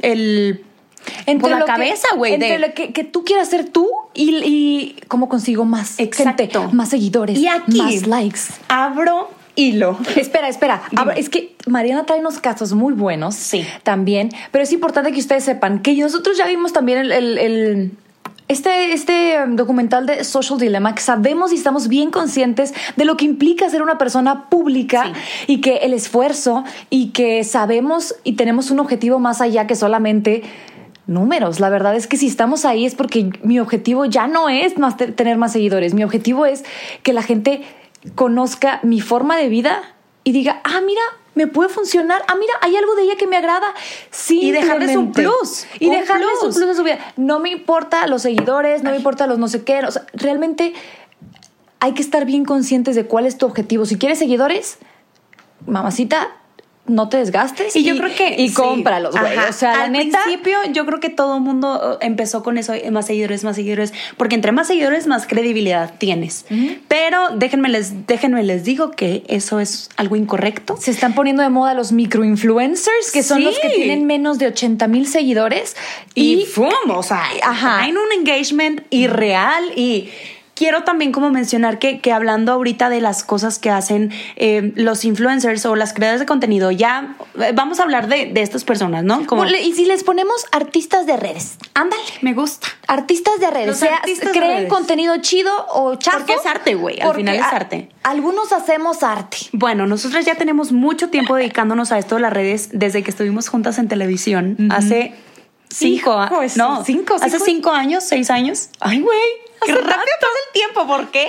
[0.02, 0.64] el
[1.40, 2.34] por la lo cabeza, güey.
[2.34, 6.42] Entre de- lo que, que tú quieras ser tú y, y cómo consigo más Exacto.
[6.60, 8.40] gente, más seguidores, Y aquí más likes.
[8.68, 9.98] abro hilo.
[10.16, 10.82] Espera, espera.
[10.92, 13.34] Ver, es que Mariana trae unos casos muy buenos.
[13.34, 13.66] Sí.
[13.82, 14.30] También.
[14.50, 17.90] Pero es importante que ustedes sepan que nosotros ya vimos también el, el- el-
[18.48, 23.16] este, este um, documental de Social Dilemma, que sabemos y estamos bien conscientes de lo
[23.16, 25.12] que implica ser una persona pública
[25.46, 30.42] y que el esfuerzo y que sabemos y tenemos un objetivo más allá que solamente
[31.06, 31.60] números.
[31.60, 34.96] La verdad es que si estamos ahí es porque mi objetivo ya no es más
[34.96, 35.94] tener más seguidores.
[35.94, 36.64] Mi objetivo es
[37.04, 37.62] que la gente
[38.14, 39.82] conozca mi forma de vida
[40.24, 41.02] y diga, ah, mira,
[41.34, 42.22] me puede funcionar.
[42.28, 43.66] Ah, mira, hay algo de ella que me agrada.
[44.10, 44.40] Sí.
[44.40, 45.66] Y dejarles un plus.
[45.78, 46.98] Y dejarles un plus en su vida.
[47.16, 49.80] No me importa los seguidores, no me importa los no sé qué.
[49.84, 50.74] O sea, realmente
[51.78, 53.86] hay que estar bien conscientes de cuál es tu objetivo.
[53.86, 54.78] Si quieres seguidores,
[55.66, 56.28] mamacita,
[56.90, 59.38] no te desgastes y, yo creo que y cómpralos, güey.
[59.38, 63.06] O sea, al principio yo creo que todo el mundo uh, empezó con eso, más
[63.06, 66.44] seguidores, más seguidores, porque entre más seguidores más credibilidad tienes.
[66.88, 70.76] Pero déjenme les déjenme les digo que eso es algo incorrecto.
[70.78, 74.88] Se están poniendo de moda los microinfluencers, que son los que tienen menos de 80
[74.88, 75.76] mil seguidores
[76.14, 76.46] y, y
[76.88, 80.10] o sea, hay un engagement irreal y
[80.60, 85.06] quiero también como mencionar que, que hablando ahorita de las cosas que hacen eh, los
[85.06, 89.02] influencers o las creadoras de contenido, ya eh, vamos a hablar de, de estas personas,
[89.02, 89.24] ¿no?
[89.24, 91.56] Como, y si les ponemos artistas de redes.
[91.72, 92.66] Ándale, me gusta.
[92.88, 93.74] Artistas de redes.
[93.74, 94.02] o sea,
[94.34, 96.18] creen contenido chido o chato.
[96.18, 97.00] Porque es arte, güey.
[97.00, 97.88] Al final es arte.
[98.02, 99.38] algunos hacemos arte.
[99.52, 103.48] Bueno, nosotros ya tenemos mucho tiempo dedicándonos a esto de las redes desde que estuvimos
[103.48, 104.58] juntas en televisión.
[104.70, 105.14] Hace
[105.70, 106.20] cinco,
[106.56, 108.68] no, cinco, hace cinco años, seis años.
[108.78, 109.49] Ay, güey.
[109.66, 111.28] Qué rápido pasa el tiempo, ¿por qué?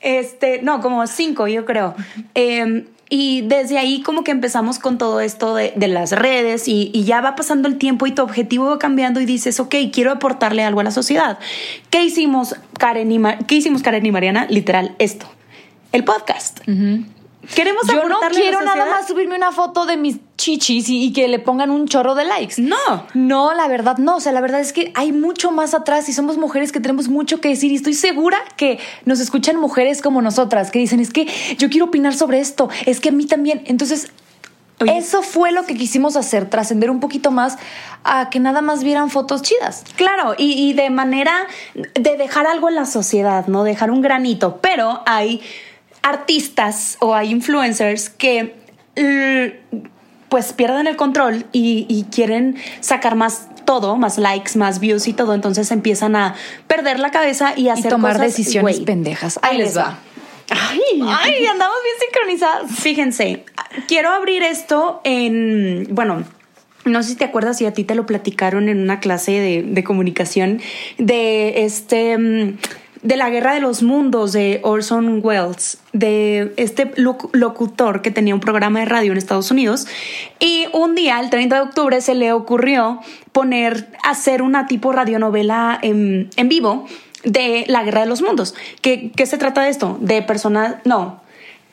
[0.00, 1.94] Este, no, como cinco, yo creo.
[2.34, 7.20] Em, y desde ahí como que empezamos con todo esto de, las redes y, ya
[7.20, 10.80] va pasando el tiempo y tu objetivo va cambiando y dices, ok, quiero aportarle algo
[10.80, 11.38] a la sociedad.
[11.90, 14.46] ¿Qué hicimos Karen y, ¿qué hicimos Karen y Mariana?
[14.48, 15.26] Literal, esto,
[15.92, 16.60] el podcast.
[17.54, 21.38] Queremos Yo no quiero nada más subirme una foto de mis chichis y, que le
[21.38, 22.60] pongan un chorro de likes.
[22.60, 23.06] No.
[23.14, 24.16] No, la verdad no.
[24.16, 27.08] O sea, la verdad es que hay mucho más atrás y somos mujeres que tenemos
[27.08, 31.10] mucho que decir y estoy segura que nos escuchan mujeres como nosotras que dicen, es
[31.10, 31.26] que
[31.58, 33.62] yo quiero opinar sobre esto, es que a mí también.
[33.66, 34.10] Entonces,
[34.80, 37.56] Eso fue lo que quisimos hacer, trascender un poquito más
[38.02, 39.84] a que nada más vieran fotos chidas.
[39.96, 43.62] Claro, y, y, de manera de dejar algo en la sociedad, ¿no?
[43.62, 45.40] Dejar un granito, pero hay
[46.04, 48.54] artistas o hay influencers que
[50.28, 55.34] pues pierden el control y, quieren sacar más todo, más likes, más views y todo,
[55.34, 56.34] entonces empiezan a
[56.68, 59.40] perder la cabeza y hacer tomar decisiones pendejas.
[59.42, 59.98] Ahí, les va.
[60.50, 62.70] Ay, Ay, andamos bien sincronizadas.
[62.78, 63.44] Fíjense,
[63.88, 66.24] quiero abrir esto en, bueno,
[66.84, 69.62] no sé si te acuerdas si a ti te lo platicaron en una clase de,
[69.62, 70.60] de comunicación
[70.98, 72.58] de este mm,
[73.04, 78.40] de la Guerra de los Mundos de Orson Welles, de este locutor que tenía un
[78.40, 79.86] programa de radio en Estados Unidos.
[80.40, 83.00] Y un día, el 30 de octubre, se le ocurrió
[83.32, 86.86] poner, hacer una tipo radionovela en, en vivo
[87.24, 88.54] de la Guerra de los Mundos.
[88.80, 89.98] ¿Qué, ¿Qué se trata de esto?
[90.00, 91.20] De personas, no,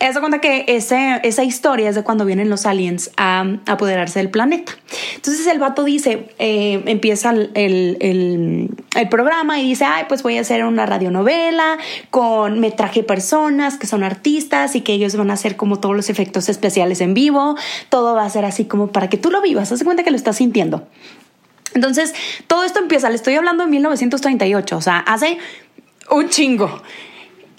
[0.10, 4.30] de cuenta que ese, esa historia es de cuando vienen los aliens a, apoderarse del
[4.30, 4.74] planeta.
[5.16, 10.38] Entonces el vato dice, eh, empieza el, el, el, programa y dice, ay, pues voy
[10.38, 11.78] a hacer una radionovela
[12.10, 15.96] con, me traje personas que son artistas y que ellos van a hacer como todos
[15.96, 17.56] los efectos especiales en vivo.
[17.90, 19.72] Todo va a ser así como para que tú lo vivas.
[19.72, 20.88] Haz de cuenta que lo estás sintiendo.
[21.74, 22.14] Entonces,
[22.48, 25.38] todo esto empieza, le estoy hablando de 1938, o sea, hace
[26.10, 26.82] un chingo.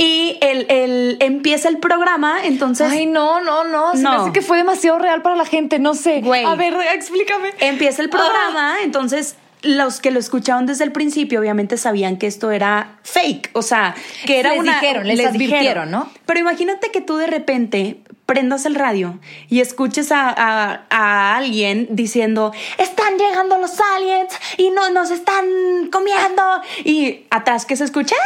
[0.02, 2.90] Y el, el, empieza el programa, entonces.
[2.90, 3.92] Ay, no, no, no.
[3.92, 4.26] Se no.
[4.26, 6.22] me que fue demasiado real para la gente, no sé.
[6.22, 6.44] Güey.
[6.44, 7.52] A ver, explícame.
[7.60, 8.76] Empieza el programa, ah.
[8.82, 13.62] entonces los que lo escucharon desde el principio obviamente sabían que esto era fake, o
[13.62, 13.94] sea,
[14.26, 16.10] que era les una dijeron, les, advirtieron, ¿no?
[16.26, 21.86] Pero imagínate que tú de repente prendas el radio y escuches a, a, a, alguien
[21.90, 25.44] diciendo, están llegando los aliens y no nos están
[25.92, 26.42] comiendo
[26.82, 28.16] y atrás que se escucha,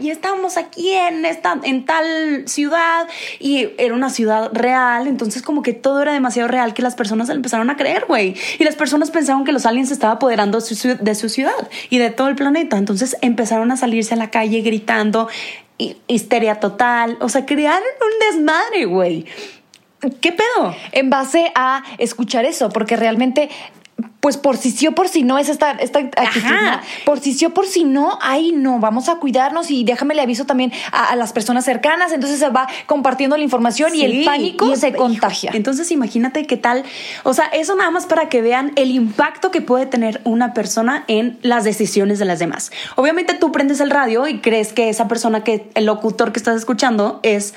[0.00, 3.06] y estamos aquí en, esta, en tal ciudad
[3.38, 7.28] y era una ciudad real, entonces como que todo era demasiado real que las personas
[7.28, 8.34] empezaron a creer, güey.
[8.58, 11.68] Y las personas pensaron que los aliens se estaban apoderando de su, de su ciudad
[11.90, 15.28] y de todo el planeta, entonces empezaron a salirse a la calle gritando,
[16.06, 19.26] histeria total, o sea, crearon un desmadre, güey.
[20.20, 20.74] ¿Qué pedo?
[20.92, 23.48] En base a escuchar eso, porque realmente
[24.20, 26.50] pues por si sí o por si no es esta, esta actitud.
[27.04, 30.22] Por si sí o por si no, ahí no, vamos a cuidarnos y déjame le
[30.22, 32.12] aviso también a, las personas cercanas.
[32.12, 35.52] Entonces se va compartiendo la información y el pánico se contagia.
[35.54, 36.84] Entonces imagínate qué tal,
[37.22, 41.04] o sea, eso nada más para que vean el impacto que puede tener una persona
[41.06, 42.72] en las decisiones de las demás.
[42.96, 46.56] Obviamente tú prendes el radio y crees que esa persona que, el locutor que estás
[46.56, 47.54] escuchando es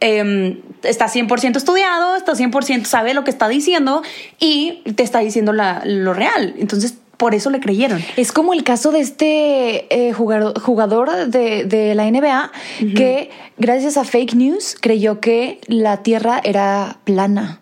[0.00, 4.02] eh, está 100% estudiado, está 100% sabe lo que está diciendo
[4.38, 6.54] y te está diciendo la, lo real.
[6.58, 8.02] Entonces, por eso le creyeron.
[8.16, 12.50] Es como el caso de este eh, jugador, jugador de, de la NBA
[12.96, 17.60] que gracias a fake news creyó que la Tierra era plana.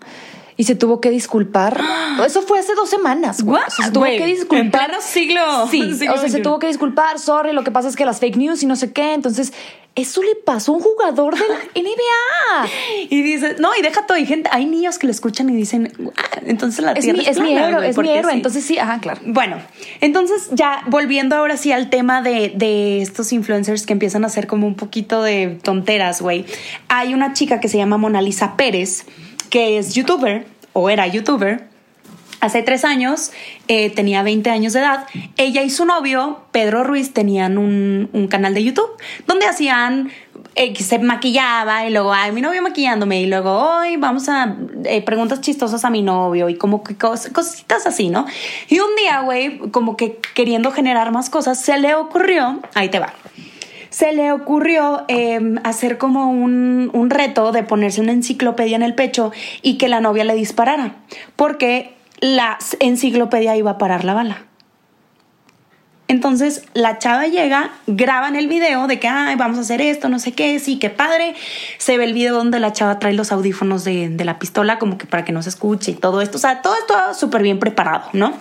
[0.58, 1.80] Y se tuvo que disculpar.
[2.26, 3.42] Eso fue hace dos semanas.
[3.42, 3.62] güey.
[3.66, 4.86] O sea, se tuvo que en disculpar.
[4.88, 7.18] pleno siglo- Sí, siglo o sea, se tuvo que disculpar.
[7.18, 9.14] Sorry, lo que pasa es que las fake news y no sé qué.
[9.14, 9.52] Entonces,
[9.94, 12.68] eso le pasó a un jugador de la NBA.
[13.08, 15.92] Y dices, no, y deja todo, hay gente, hay niños que lo escuchan y dicen,
[16.16, 18.30] "Ah, entonces la Es tierra mi, es, es mi héroe, güey", es mi héroe.
[18.32, 18.36] sí.
[18.36, 19.20] Entonces, sí, ajá, claro.
[19.26, 19.56] Bueno,
[20.00, 24.46] entonces ya volviendo ahora sí al tema de, de estos influencers que empiezan a hacer
[24.48, 26.44] como un poquito de tonteras, güey.
[26.88, 29.04] Hay una chica que se llama Mona Lisa Pérez,
[29.50, 31.66] que es youtuber, o era youtuber.
[32.40, 33.32] Hace tres años,
[33.66, 35.06] eh, tenía 20 años de edad.
[35.36, 38.90] Ella y su novio, Pedro Ruiz, tenían un, canal de YouTube
[39.26, 40.12] donde hacían,
[40.54, 45.02] eh, se maquillaba y luego, ay, mi novio maquillándome y luego, hoy vamos a eh,
[45.02, 48.24] preguntas chistosas a mi novio y como que cos- cositas así, ¿no?
[48.68, 53.00] Y un día, güey, como que queriendo generar más cosas, se le ocurrió, ahí te
[53.00, 53.14] va
[53.90, 58.94] se le ocurrió eh, hacer como un, un reto de ponerse una enciclopedia en el
[58.94, 60.96] pecho y que la novia le disparara,
[61.36, 64.48] porque la enciclopedia iba a parar la bala.
[66.08, 70.32] Entonces la chava llega, graban el video de que vamos a hacer esto, no sé
[70.32, 71.34] qué, sí, qué padre.
[71.76, 74.96] Se ve el video donde la chava trae los audífonos de, de la pistola como
[74.96, 76.38] que para que no se escuche y todo esto.
[76.38, 78.32] O sea, todo esto súper bien preparado, ¿no?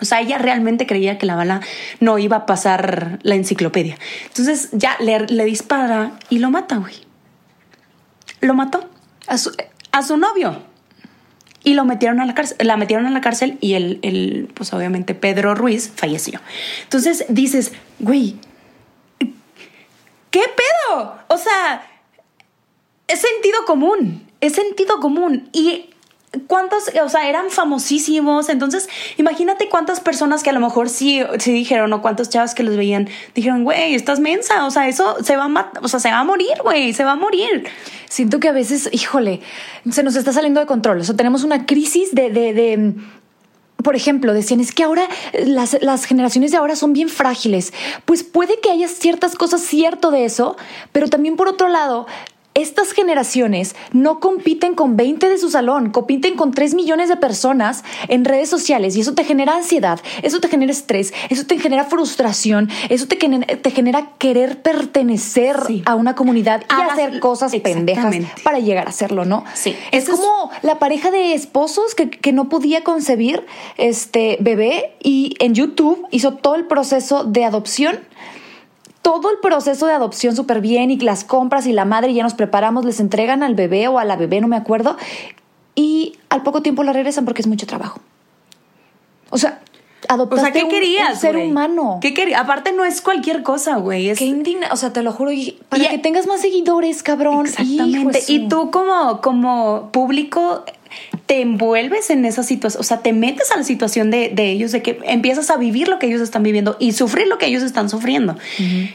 [0.00, 1.60] O sea, ella realmente creía que la bala
[2.00, 3.96] no iba a pasar la enciclopedia.
[4.26, 6.94] Entonces ya le, dispara y lo mata, güey.
[8.40, 8.88] Lo mató
[9.26, 9.54] A su-
[9.92, 10.62] a su novio.
[11.62, 14.72] Y lo metieron a la cárcel, la metieron a la cárcel y el, el, pues
[14.72, 16.40] obviamente Pedro Ruiz falleció.
[16.84, 18.36] Entonces dices, güey,
[20.30, 21.18] ¿qué pedo?
[21.28, 21.86] O sea,
[23.08, 25.50] es sentido común, es sentido común.
[25.52, 25.90] Y
[26.46, 28.48] cuántos, o sea, eran famosísimos.
[28.48, 32.62] Entonces, imagínate cuántas personas que a lo mejor sí, sí dijeron, o cuántos chavos que
[32.62, 34.66] los veían, dijeron, güey, estás mensa.
[34.66, 37.12] O sea, eso se va a o sea, se va a morir, güey, se va
[37.12, 37.64] a morir.
[38.08, 39.40] Siento que a veces, híjole,
[39.90, 41.00] se nos está saliendo de control.
[41.00, 42.94] O sea, tenemos una crisis de, de, de,
[43.82, 47.72] por ejemplo, decían, es que ahora eh, las, las generaciones de ahora son bien frágiles.
[48.04, 50.56] Pues puede que haya ciertas cosas cierto de eso,
[50.92, 52.06] pero también por otro lado,
[52.54, 57.84] estas generaciones no compiten con 20 de su salón, compiten con 3 millones de personas
[58.08, 61.84] en redes sociales y eso te genera ansiedad, eso te genera estrés, eso te genera
[61.84, 65.82] frustración, eso te genera, te genera querer pertenecer Sí.
[65.86, 69.44] a una comunidad y Hagas- hacer cosas pendejas para llegar a hacerlo, ¿no?
[69.54, 69.76] Sí.
[69.92, 73.46] Es- como la pareja de esposos que, que no podía concebir
[73.78, 78.00] este bebé y en YouTube hizo todo el proceso de adopción.
[79.02, 82.34] Todo el proceso de adopción súper bien y las compras y la madre ya nos
[82.34, 84.96] preparamos, les entregan al bebé o a la bebé, no me acuerdo.
[85.74, 88.00] Y al poco tiempo la regresan porque es mucho trabajo.
[89.30, 89.60] O sea,
[90.08, 91.14] O adoptaste sea, ¿qué un- querías?
[91.14, 91.98] un ser humano.
[92.02, 92.40] ¿Qué querías?
[92.40, 94.10] Aparte, no es cualquier cosa, güey.
[94.10, 95.30] Es Qué indigna, o sea, te lo juro,
[95.68, 97.46] para Y- que tengas más seguidores, cabrón.
[97.46, 98.18] Exactamente.
[98.18, 100.64] Hijo Y tú como, como público
[101.26, 104.72] te envuelves en esa situación, o sea, te metes a la situación de, de ellos,
[104.72, 107.62] de que empiezas a vivir lo que ellos están viviendo y sufrir lo que ellos
[107.62, 108.36] están sufriendo.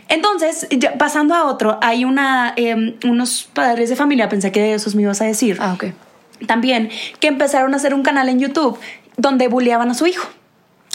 [0.09, 4.73] Entonces, ya pasando a otro, hay una, eh, unos padres de familia, pensé que de
[4.73, 5.85] esos me ibas a decir, Ah, ok.
[6.47, 8.77] también, que empezaron a hacer un canal en YouTube
[9.17, 10.27] donde bulleaban a su hijo,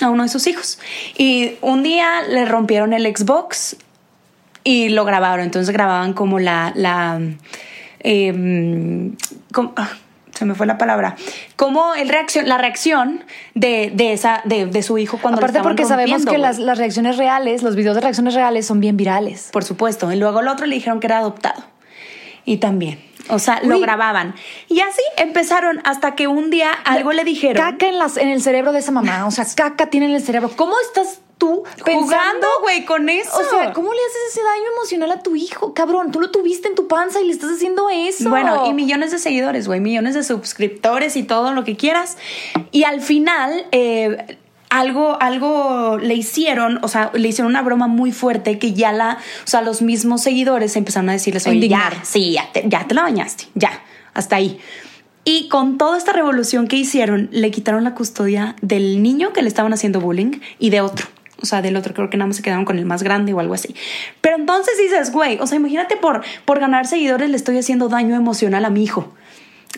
[0.02, 0.78] a uno de sus hijos.
[1.16, 3.76] Y un día le rompieron el Xbox
[4.62, 5.44] y lo grabaron.
[5.44, 6.72] Entonces grababan como la.
[6.76, 7.18] la
[8.00, 9.16] em,
[9.52, 9.90] como- ah,
[10.40, 11.16] se me fue la palabra.
[11.56, 12.10] Como el
[12.46, 13.24] la reacción
[13.54, 17.18] de, de esa, de, de su hijo cuando Aparte porque sabemos que las, las reacciones
[17.18, 19.50] reales, los videos de reacciones reales son bien virales.
[19.52, 20.10] Por supuesto.
[20.10, 21.62] Y luego el otro le dijeron que era adoptado.
[22.46, 23.09] Y también.
[23.30, 24.34] O sea, lo grababan.
[24.68, 27.62] Y así empezaron hasta que un día algo le dijeron.
[27.62, 29.26] Caca en, las, en el cerebro de esa mamá.
[29.26, 30.50] O sea, caca tiene en el cerebro.
[30.56, 32.00] ¿Cómo estás tú pensando?
[32.02, 33.38] Jugando, güey, con eso.
[33.38, 35.74] O sea, ¿cómo le haces ese daño emocional a tu hijo?
[35.74, 38.30] Cabrón, tú lo tuviste en tu panza y le estás haciendo eso.
[38.30, 42.18] Bueno, y millones de seguidores, güey, millones de suscriptores y todo lo que quieras.
[42.70, 44.38] Y al final, eh,
[44.70, 49.18] algo, algo le hicieron, o sea, le hicieron una broma muy fuerte que ya la,
[49.44, 51.92] o sea, los mismos seguidores empezaron a decirles, oye, indignar.
[51.92, 53.82] ya, sí, ya te, ya te la bañaste, ya,
[54.14, 54.58] hasta ahí.
[55.24, 59.48] Y con toda esta revolución que hicieron, le quitaron la custodia del niño que le
[59.48, 61.06] estaban haciendo bullying y de otro.
[61.42, 63.40] O sea, del otro creo que nada más se quedaron con el más grande o
[63.40, 63.74] algo así.
[64.20, 68.14] Pero entonces dices, güey, o sea, imagínate por, por ganar seguidores le estoy haciendo daño
[68.14, 69.12] emocional a mi hijo.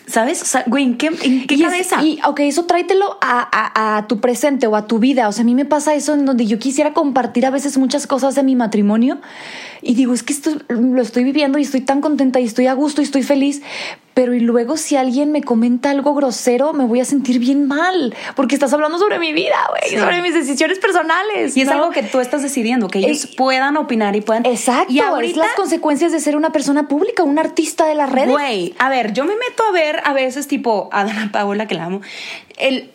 [0.05, 0.41] ¿Sabes?
[0.41, 2.03] O sea, güey, ¿en qué, en qué Y es- cabeza?
[2.03, 5.27] y, ok, eso tráetelo a, a- a tu presente o a tu vida.
[5.29, 8.05] O sea, a mí me pasa eso en donde yo quisiera compartir a veces muchas
[8.05, 9.19] cosas de mi matrimonio
[9.81, 12.73] y digo, es que esto lo estoy viviendo y estoy tan contenta y estoy a
[12.73, 13.61] gusto y estoy feliz.
[14.13, 18.15] Pero y luego si alguien me comenta algo grosero, me voy a sentir bien mal,
[18.35, 21.55] porque estás hablando sobre mi vida, güey, sobre mis decisiones personales.
[21.57, 24.45] Y es algo que tú estás decidiendo, que ellos puedan opinar y puedan...
[24.45, 28.11] Exacto, y ahorita, es las consecuencias de ser una persona pública, un artista de las
[28.11, 28.29] redes.
[28.29, 31.75] Güey, a ver, yo me meto a ver a veces tipo a Dana Paola, que
[31.75, 32.01] la amo,
[32.57, 32.91] el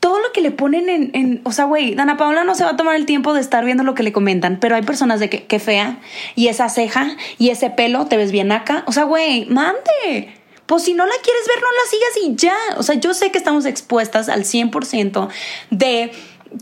[0.00, 2.70] todo lo que le ponen en, en o sea, güey, Dana Paola no se va
[2.70, 5.28] a tomar el tiempo de estar viendo lo que le comentan, pero hay personas de
[5.28, 5.98] que, que fea
[6.34, 10.34] y esa ceja y ese pelo, te ves bien acá, o sea, güey, mande.
[10.64, 12.78] Pues si no la quieres ver, no la sigas y ya.
[12.78, 15.28] O sea, yo sé que estamos expuestas al 100%
[15.70, 16.12] de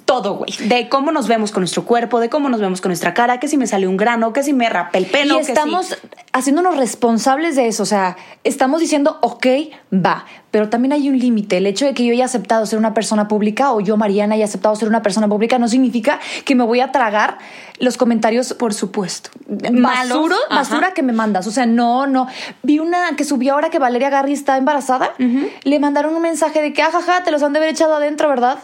[0.07, 0.51] todo, güey.
[0.67, 3.49] De cómo nos vemos con nuestro cuerpo, de cómo nos vemos con nuestra cara, que
[3.49, 5.37] si me sale un grano, que si me rapé el pelo.
[5.37, 5.97] Y estamos
[6.39, 7.83] haciéndonos responsables de eso.
[7.83, 9.47] O sea, estamos diciendo, ok,
[9.93, 10.25] va.
[10.51, 11.59] Pero también hay un límite.
[11.59, 14.47] El hecho de que yo haya aceptado ser una persona pública o yo, Mariana, haya
[14.47, 17.39] aceptado ser una persona pública no significa que me voy a tragar
[17.79, 19.31] los comentarios, por supuesto.
[19.47, 21.47] Basura, basura que me mandas.
[21.47, 22.29] O sea, no, no.
[22.63, 25.13] Vi una que subió ahora que Valeria Garri está embarazada.
[25.65, 28.59] Le mandaron un mensaje de que, ajaja, te los han de haber echado adentro, ¿verdad?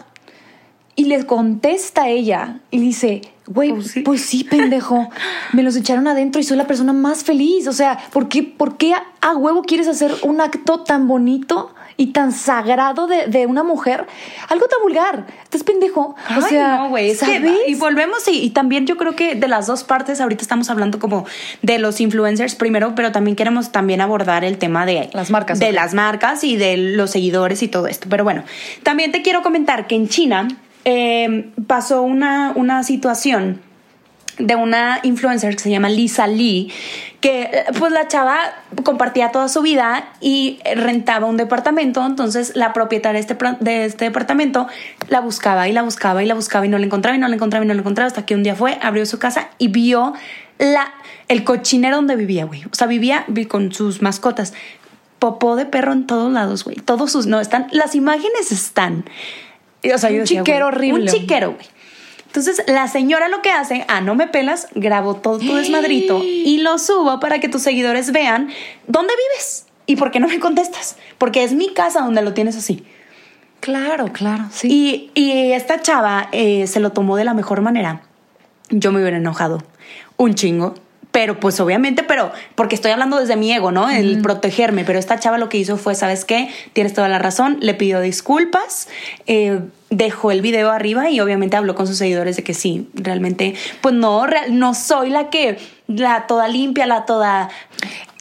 [0.95, 4.43] Y le contesta ella y dice, güey, pues, sí.
[4.43, 5.09] pendejo,
[5.53, 7.67] me los echaron adentro y soy la persona más feliz.
[7.67, 12.07] O sea, ¿por qué, por qué a, huevo quieres hacer un acto tan bonito y
[12.07, 14.07] tan sagrado de, una mujer?
[14.49, 15.27] Algo tan vulgar.
[15.43, 16.15] Estás pendejo.
[16.35, 17.15] o sea, no, güey.
[17.67, 20.99] y volvemos y, y, también yo creo que de las dos partes, ahorita estamos hablando
[20.99, 21.25] como
[21.61, 25.59] de los influencers primero, pero también queremos también abordar el tema de las marcas.
[25.59, 28.07] De las marcas y de los seguidores y todo esto.
[28.09, 28.43] Pero bueno,
[28.83, 30.47] también te quiero comentar que en China
[30.87, 33.59] Em, pasó una, una situación
[34.37, 36.71] de una influencer que se llama Lisa Lee,
[37.21, 38.37] que eh, pues la chava
[38.83, 44.05] compartía toda su vida y rentaba un departamento, entonces la propietaria de este, de este
[44.05, 44.67] departamento
[45.07, 47.35] la buscaba y la buscaba y la buscaba y no la encontraba y no la
[47.35, 50.13] encontraba y no la encontraba hasta que un día fue, abrió su casa y vio
[50.59, 50.93] la,
[51.29, 52.63] el cochinero donde vivía, güey.
[52.65, 54.53] O sea, vivía con sus mascotas.
[55.17, 56.75] Popó de perro en todos lados, güey.
[56.75, 57.25] Todos sus...
[57.25, 57.67] No, están...
[57.71, 59.05] Las imágenes están
[59.93, 61.03] un chiquero horrible.
[61.03, 61.67] Un chiquero, güey.
[62.27, 66.57] Entonces, la señora lo que hace, ah, no me pelas, grabo todo tu desmadrito y
[66.57, 68.49] lo subo para que tus seguidores vean
[68.87, 70.97] dónde vives y por qué no me contestas.
[71.17, 72.83] Porque es mi casa donde lo tienes así.
[73.61, 75.11] Claro, claro, sí.
[75.15, 78.01] Y, esta chava eh, se lo tomó de la mejor manera.
[78.69, 79.63] Yo me hubiera enojado
[80.17, 80.75] un chingo
[81.15, 83.89] pero pues obviamente, pero porque estoy hablando desde mi ego, ¿no?
[83.89, 86.49] El protegerme, pero esta chava lo que hizo fue, ¿sabes qué?
[86.73, 88.89] Tienes toda la razón, le pidió disculpas,
[89.25, 93.55] eh, dejó el video arriba y obviamente habló con sus seguidores de que sí, realmente,
[93.81, 97.49] pues no, no soy la que, la toda limpia, la toda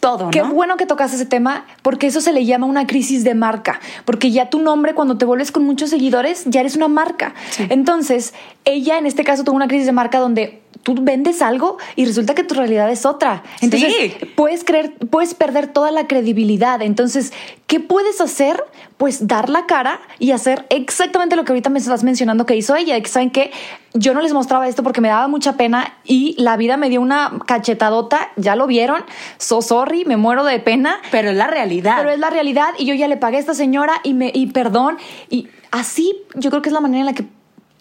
[0.01, 0.31] todo, ¿no?
[0.31, 3.81] Qué bueno que tocas ese tema, porque eso se le llama una crisis de marca,
[4.05, 7.35] porque ya tu nombre, cuando te vuelves con muchos seguidores, ya eres una marca.
[7.71, 8.35] Entonces,
[8.67, 12.35] ella en este caso tuvo una crisis de marca donde tú vendes algo y resulta
[12.35, 13.43] que tu realidad es otra.
[13.63, 16.83] Entonces, puedes creer, puedes perder toda la credibilidad.
[16.83, 17.33] Entonces,
[17.67, 18.63] ¿qué puedes hacer?
[18.99, 22.77] Pues dar la cara y hacer exactamente lo que ahorita me estás mencionando que hizo
[22.77, 23.01] ella.
[23.01, 23.53] Que saben que
[23.95, 27.01] yo no les mostraba esto porque me daba mucha pena y la vida me dio
[27.01, 28.31] una cachetadota.
[28.37, 29.03] Ya lo vieron.
[29.39, 31.01] So sorry, me muero de pena.
[31.11, 31.97] Pero es la realidad.
[31.99, 34.47] Pero es la realidad y yo ya le pagué a esta señora y me y
[34.49, 34.99] perdón
[35.31, 37.25] y así yo creo que es la manera en la que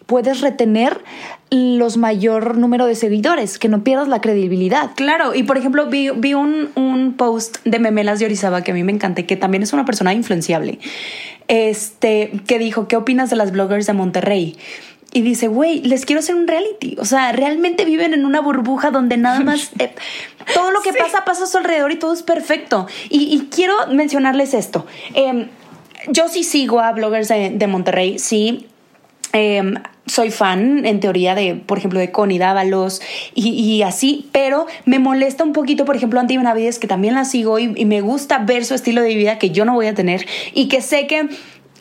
[0.06, 1.02] puedes retener
[1.52, 4.92] los mayor número de seguidores, que no pierdas la credibilidad.
[4.96, 8.74] Claro, y por ejemplo, vi, vi un, un, post de Memelas de Orizaba que a
[8.74, 10.80] mí me encanta, que también es una persona influenciable,
[11.48, 14.58] este, que dijo, ¿qué opinas de las bloggers de Monterrey?
[15.16, 16.96] Y dice, güey, les quiero hacer un reality.
[16.98, 19.94] O sea, realmente viven en una burbuja donde nada más eh,
[20.56, 22.88] todo lo que pasa pasa a su alrededor y todo es perfecto.
[23.10, 24.88] Y, quiero mencionarles esto.
[25.13, 25.50] Em,
[26.08, 28.68] yo sí sigo a bloggers de, de Monterrey, sí.
[29.34, 33.02] Em, soy fan, en teoría, de, por ejemplo, de Connie Dávalos
[33.34, 37.60] y, así, pero me molesta un poquito, por ejemplo, Andy Benavides, que también la sigo
[37.60, 40.68] y, me gusta ver su estilo de vida que yo no voy a tener y
[40.68, 41.30] que sé que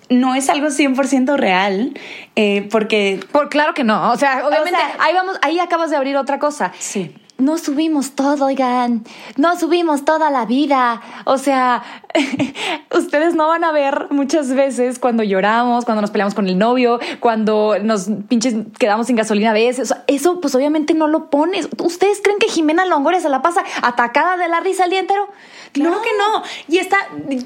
[0.09, 1.95] no es algo 100% real,
[2.37, 3.21] eh, porque...
[3.33, 6.73] Por, claro que no, o sea, obviamente, ahí vamos, ahí acabas de abrir otra cosa.
[6.79, 9.05] Sí no subimos todo, oigan,
[9.37, 11.03] no subimos toda la vida.
[11.25, 11.83] O sea,
[12.97, 17.01] ustedes no van a ver muchas veces cuando lloramos, cuando nos peleamos con el novio,
[17.21, 19.95] cuando nos pinches quedamos sin gasolina a veces.
[20.07, 21.69] Eso pues obviamente no lo pones.
[21.79, 25.29] ¿Ustedes creen que Jimena Longoria se la pasa atacada de la risa el día entero?
[25.73, 26.43] Claro que no.
[26.69, 26.99] Y está,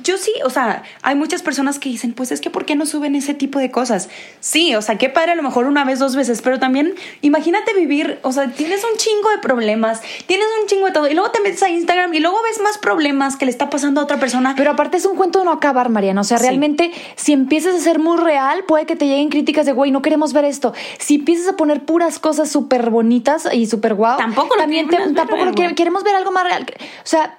[0.03, 2.85] yo sí, o sea, hay muchas personas que dicen, pues es que ¿por qué no
[2.85, 4.09] suben ese tipo de cosas?
[4.41, 7.73] Sí, o sea, qué padre a lo mejor una vez, dos veces, pero también imagínate
[7.75, 11.31] vivir, o sea, tienes un chingo de problemas, tienes un chingo de todo, y luego
[11.31, 14.19] te metes a Instagram y luego ves más problemas que le está pasando a otra
[14.19, 14.55] persona.
[14.57, 16.21] Pero aparte es un cuento de no acabar, Mariana.
[16.21, 19.73] O sea, realmente, si empiezas a ser muy real, puede que te lleguen críticas de,
[19.73, 20.75] güey, no queremos ver esto.
[20.99, 26.03] Si empiezas a poner puras cosas súper bonitas y súper guau, tampoco también tampoco queremos
[26.03, 26.67] ver algo más real.
[26.79, 27.39] O sea,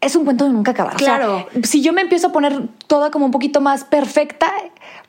[0.00, 0.96] es un cuento de nunca acabar.
[0.96, 1.46] O sea, Claro.
[1.62, 4.50] si yo me empiezo a poner toda como un poquito más perfecta,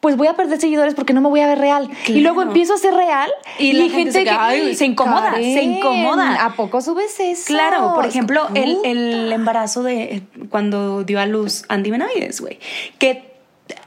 [0.02, 1.90] pues voy a perder seguidores porque no me voy a ver real.
[2.08, 6.44] Y luego empiezo a ser real Y la gente "Ay, se incomoda, se incomoda".
[6.44, 7.44] ¿A poco subes eso?
[7.48, 12.60] Claro, por ejemplo, el, el embarazo de cuando dio a luz Andy Benavides, güey.
[13.00, 13.32] Que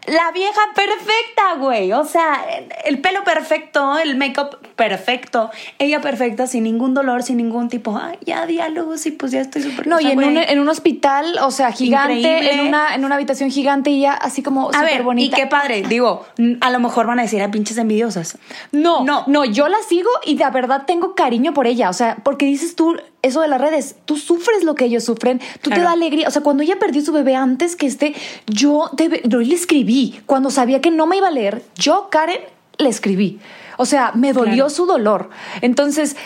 [0.06, 1.92] la vieja perfecta, güey.
[1.92, 2.44] O sea,
[2.84, 8.18] el pelo perfecto, el make-up perfecto, ella perfecta, sin ningún dolor, sin ningún tipo, ay,
[8.24, 9.86] ya di a luz y pues ya estoy súper.
[9.86, 12.52] No, y en un, en un hospital, o sea, gigante, Increíble.
[12.54, 15.36] en una, en una habitación gigante y ya así como súper bonita.
[15.36, 15.82] y qué padre.
[15.88, 16.24] Digo,
[16.60, 18.38] a lo mejor van a decir a pinches envidiosas.
[18.72, 19.24] No, No.
[19.26, 21.88] no, yo la sigo y de verdad tengo cariño por ella.
[21.88, 25.40] O sea, porque dices tú eso de las redes, tú sufres lo que ellos sufren,
[25.62, 26.28] tú te da alegría.
[26.28, 28.14] O sea, cuando ella perdió su bebé antes que este,
[28.46, 29.93] yo, debe- yo le escribí.
[30.26, 32.40] Cuando sabía que no me iba a leer, yo, Karen,
[32.78, 33.38] le escribí.
[33.76, 34.70] O sea, me dolió Claro.
[34.70, 35.30] su dolor.
[35.60, 36.16] Entonces,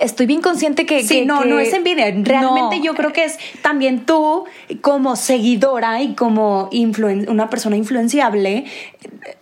[0.00, 1.02] estoy bien consciente que.
[1.02, 2.04] Sí, que- no, que- no es envidia.
[2.14, 2.84] Realmente No.
[2.84, 4.44] yo creo que es también tú,
[4.80, 8.64] como seguidora y como influen- una persona influenciable,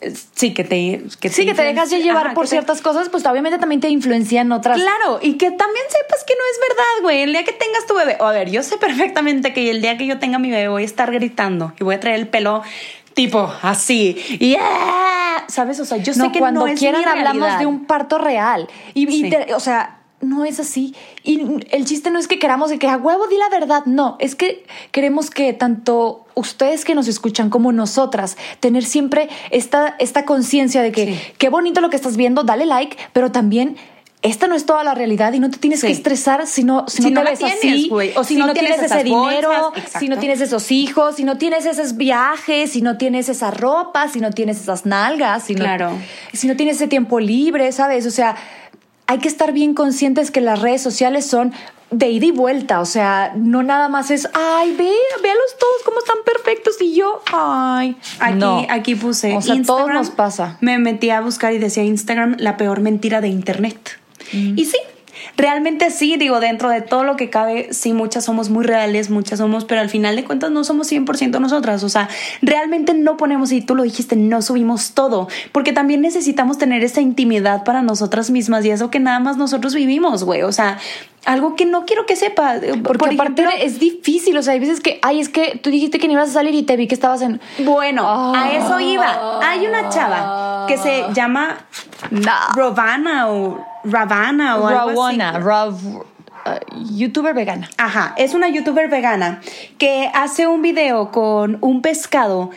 [0.01, 1.03] eh, sí que te.
[1.21, 3.81] Que Sí, que te dejas ya llevar Ajá, por te- ciertas cosas, pues obviamente también
[3.81, 4.81] te influencian otras.
[4.81, 7.23] Claro, y que también sepas que no es verdad, güey.
[7.23, 9.97] El día que tengas tu bebé, o a ver, yo sé perfectamente que el día
[9.99, 12.63] que yo tenga mi bebé voy a estar gritando y voy a traer el pelo
[13.17, 14.15] tipo así.
[14.39, 15.45] Yeah!
[15.49, 15.81] ¿Sabes?
[15.81, 18.69] O sea, yo sé no, que cuando no es quieran hablamos de un parto real.
[18.95, 19.31] Y, y Sí.
[19.31, 20.95] te- o sea, no es así.
[21.25, 21.41] Y
[21.71, 23.85] el chiste no es que queramos de que a huevo di la verdad.
[23.87, 29.97] No, es que queremos que tanto ustedes que nos escuchan como nosotras tener siempre esta,
[29.99, 31.21] esta conciencia de que Sí.
[31.39, 33.77] qué bonito lo que estás viendo, dale like, pero también.
[34.27, 35.87] Esta no es toda la realidad y no te tienes Sí.
[35.87, 38.47] que estresar si no, si Si no te ves tienes, así, o si si no
[38.47, 41.97] no tienes, tienes ese bolsas, dinero, si no tienes esos hijos, si no tienes esos
[41.97, 45.65] viajes, si no tienes esa ropa, si no tienes esas nalgas, si no,
[46.33, 48.07] si no tienes ese tiempo libre, ¿sabes?
[48.07, 48.37] O sea,
[49.07, 51.53] hay que estar bien conscientes que las redes sociales son
[51.93, 54.91] de ida y vuelta, o sea, no nada más es, ay, ve,
[55.23, 58.67] véalos todos cómo están perfectos y yo, ay, Aquí, no.
[58.69, 59.37] aquí puse.
[59.37, 60.59] O sea, Instagram, todos nos pasa.
[60.61, 64.01] Me metí a buscar y decía Instagram la peor mentira de internet.
[64.33, 64.59] Mm.
[64.59, 64.79] Y sí,
[65.37, 69.39] realmente sí, digo, dentro de todo lo que cabe, sí, muchas somos muy reales, muchas
[69.39, 71.83] somos, pero al final de cuentas no somos 100% nosotras.
[71.85, 72.09] O sea,
[72.43, 77.01] realmente no ponemos, y tú lo dijiste, no subimos todo, porque también necesitamos tener esa
[77.01, 80.43] intimidad para nosotras mismas y eso que nada más nosotros vivimos, güey.
[80.43, 80.79] O sea,
[81.25, 82.55] algo que no quiero que sepa.
[82.85, 85.71] Porque Por aparte ejemplo, es difícil, o sea, hay veces que, ay, es que tú
[85.71, 87.41] dijiste que no ibas a salir y te vi que estabas en...
[87.65, 88.45] Bueno, Ah.
[88.45, 89.41] a eso iba.
[89.43, 91.67] Hay una chava que se llama
[92.11, 92.33] No.
[92.55, 95.39] Rovana o Ravana o algo Rawana, así.
[95.41, 96.01] Rav, uh,
[96.95, 97.69] youtuber vegana.
[97.79, 99.41] Ajá, es una youtuber vegana
[99.79, 102.51] que hace un video con un pescado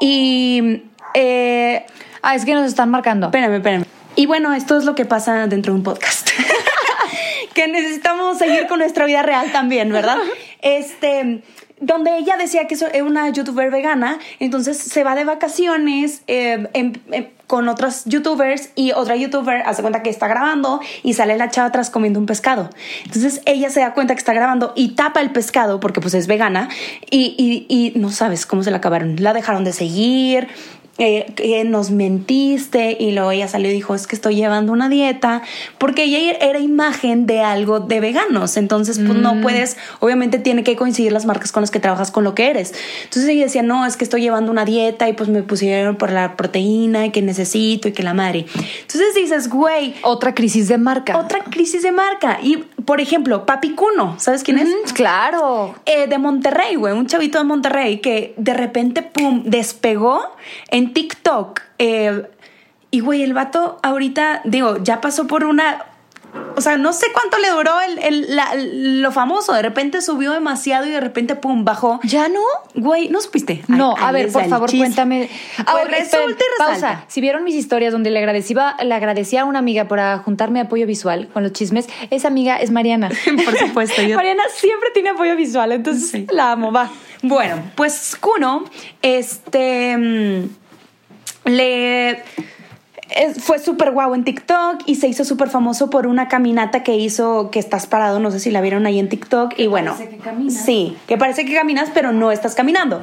[0.00, 0.82] y...
[1.14, 1.84] Eh,
[2.26, 3.26] Ah, es que nos están marcando.
[3.26, 3.84] espérame, espérame.
[4.16, 6.30] Y bueno, esto es lo que pasa dentro de un podcast.
[7.54, 10.16] que necesitamos seguir con nuestra vida real también, ¿verdad?
[10.62, 11.42] Este,
[11.80, 17.02] donde ella decía que es una youtuber vegana, entonces se va de vacaciones eh, en-
[17.12, 21.50] en- con otras youtubers y otra youtuber hace cuenta que está grabando y sale la
[21.50, 22.70] chava atrás comiendo un pescado.
[23.04, 26.26] Entonces ella se da cuenta que está grabando y tapa el pescado porque pues es
[26.26, 26.68] vegana
[27.10, 29.16] y, y- y no sabes cómo se la acabaron.
[29.22, 30.48] La dejaron de seguir,
[30.98, 34.88] eh, que nos mentiste y luego ella salió y dijo es que estoy llevando una
[34.88, 35.42] dieta
[35.78, 38.56] porque ella era imagen de algo de veganos.
[38.56, 42.24] Entonces pues no puedes obviamente tiene que coincidir las marcas con las que trabajas con
[42.24, 42.74] lo que eres.
[43.04, 46.12] Entonces ella decía no es que estoy llevando una dieta y pues me pusieron por
[46.12, 48.46] la proteína y que necesito y que la madre
[48.82, 51.18] entonces dices güey Otra crisis de marca.
[51.18, 54.68] otra crisis de marca y por ejemplo Papi Cuno ¿sabes quién es?
[54.68, 55.74] Mm, claro.
[55.86, 60.20] eh, de Monterrey, güey, un chavito de Monterrey que de repente, pum, despegó
[60.70, 61.60] en TikTok.
[61.78, 62.28] eh,
[62.90, 65.84] y, güey, el vato ahorita, digo, ya pasó por una...
[66.56, 69.52] O sea, no sé cuánto le duró el, el- la- lo famoso.
[69.52, 71.98] De repente subió demasiado y de repente, pum, bajó.
[72.04, 72.40] ¿Ya no?
[72.74, 73.62] Güey, ¿no supiste?
[73.68, 75.28] No, a ver, por favor, cuéntame.
[75.56, 76.58] Pues Ahora, resulta y.
[76.58, 77.04] Pausa.
[77.08, 80.86] Si vieron mis historias donde le agradecía, le agradecía a una amiga por juntarme apoyo
[80.86, 83.10] visual con los chismes, esa amiga es Mariana.
[83.44, 86.26] Por supuesto, yo- Mariana siempre tiene apoyo visual, entonces Sí.
[86.30, 86.88] la amo, va.
[87.22, 88.64] Bueno, pues Kuno,
[89.02, 90.48] este, mm,
[91.46, 92.22] le
[93.38, 97.50] fue súper guau en TikTok y se hizo súper famoso por una caminata que hizo
[97.50, 100.18] que estás parado, no sé si la vieron ahí en TikTok y bueno, parece que
[100.22, 100.54] caminas.
[100.64, 103.02] sí, que parece que caminas pero no estás caminando.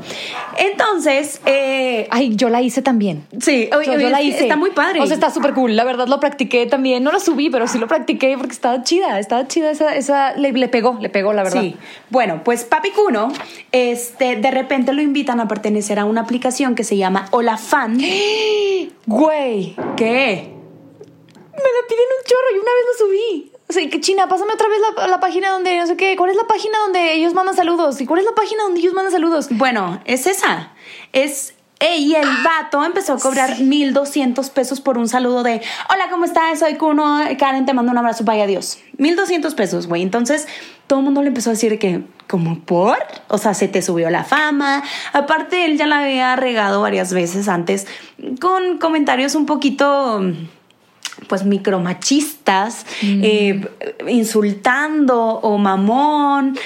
[0.57, 3.23] Entonces, eh, Ay, yo la hice también.
[3.39, 4.43] sí, Yo, oye, yo oye, la hice.
[4.43, 4.99] está muy padre.
[5.01, 5.75] O sea, está súper cool.
[5.75, 7.03] La verdad lo practiqué también.
[7.03, 9.19] No lo subí, pero sí lo practiqué porque estaba chida.
[9.19, 9.95] Estaba chida esa.
[9.95, 11.61] esa le, le pegó, le pegó, la verdad.
[11.61, 11.75] Sí.
[12.09, 13.31] Bueno, pues Papi Kuno,
[13.71, 17.97] este, de repente lo invitan a pertenecer a una aplicación que se llama Hola Fan.
[19.07, 20.07] Güey, ¿Qué?
[20.07, 23.51] me la piden un chorro y una vez lo subí.
[23.69, 26.31] O sea, que China, pásame otra vez la, la página donde, no sé qué, ¿cuál
[26.31, 28.01] es la página donde ellos mandan saludos?
[28.01, 29.49] ¿Y cuál es la página donde ellos mandan saludos?
[29.51, 30.71] Bueno, es esa.
[31.13, 31.53] Es.
[31.79, 35.61] y el vato empezó a cobrar 1200 pesos por un saludo de
[35.93, 36.57] Hola, ¿cómo estás?
[36.57, 37.19] Soy Kuno.
[37.37, 38.23] Karen, te mando un abrazo.
[38.23, 38.79] Vaya Dios.
[38.97, 40.01] 1200 pesos, güey.
[40.01, 40.47] Entonces,
[40.91, 42.97] todo el mundo le empezó a decir que, como por?
[43.29, 44.83] O sea, se te subió la fama.
[45.13, 47.87] Aparte, él ya la había regado varias veces antes
[48.41, 50.21] con comentarios un poquito
[51.29, 53.65] pues micromachistas, eh,
[54.05, 56.57] insultando o mamón,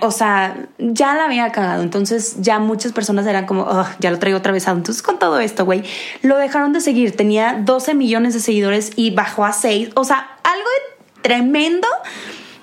[0.00, 1.82] o sea, ya la había cagado.
[1.82, 4.76] Entonces ya muchas personas eran como, "Ugh, ya lo traigo atravesado.
[4.76, 5.82] Entonces con todo esto, güey,
[6.22, 7.16] lo dejaron de seguir.
[7.16, 9.90] Tenía 12 millones de seguidores y bajó a 6.
[9.96, 11.88] O sea, algo de tremendo.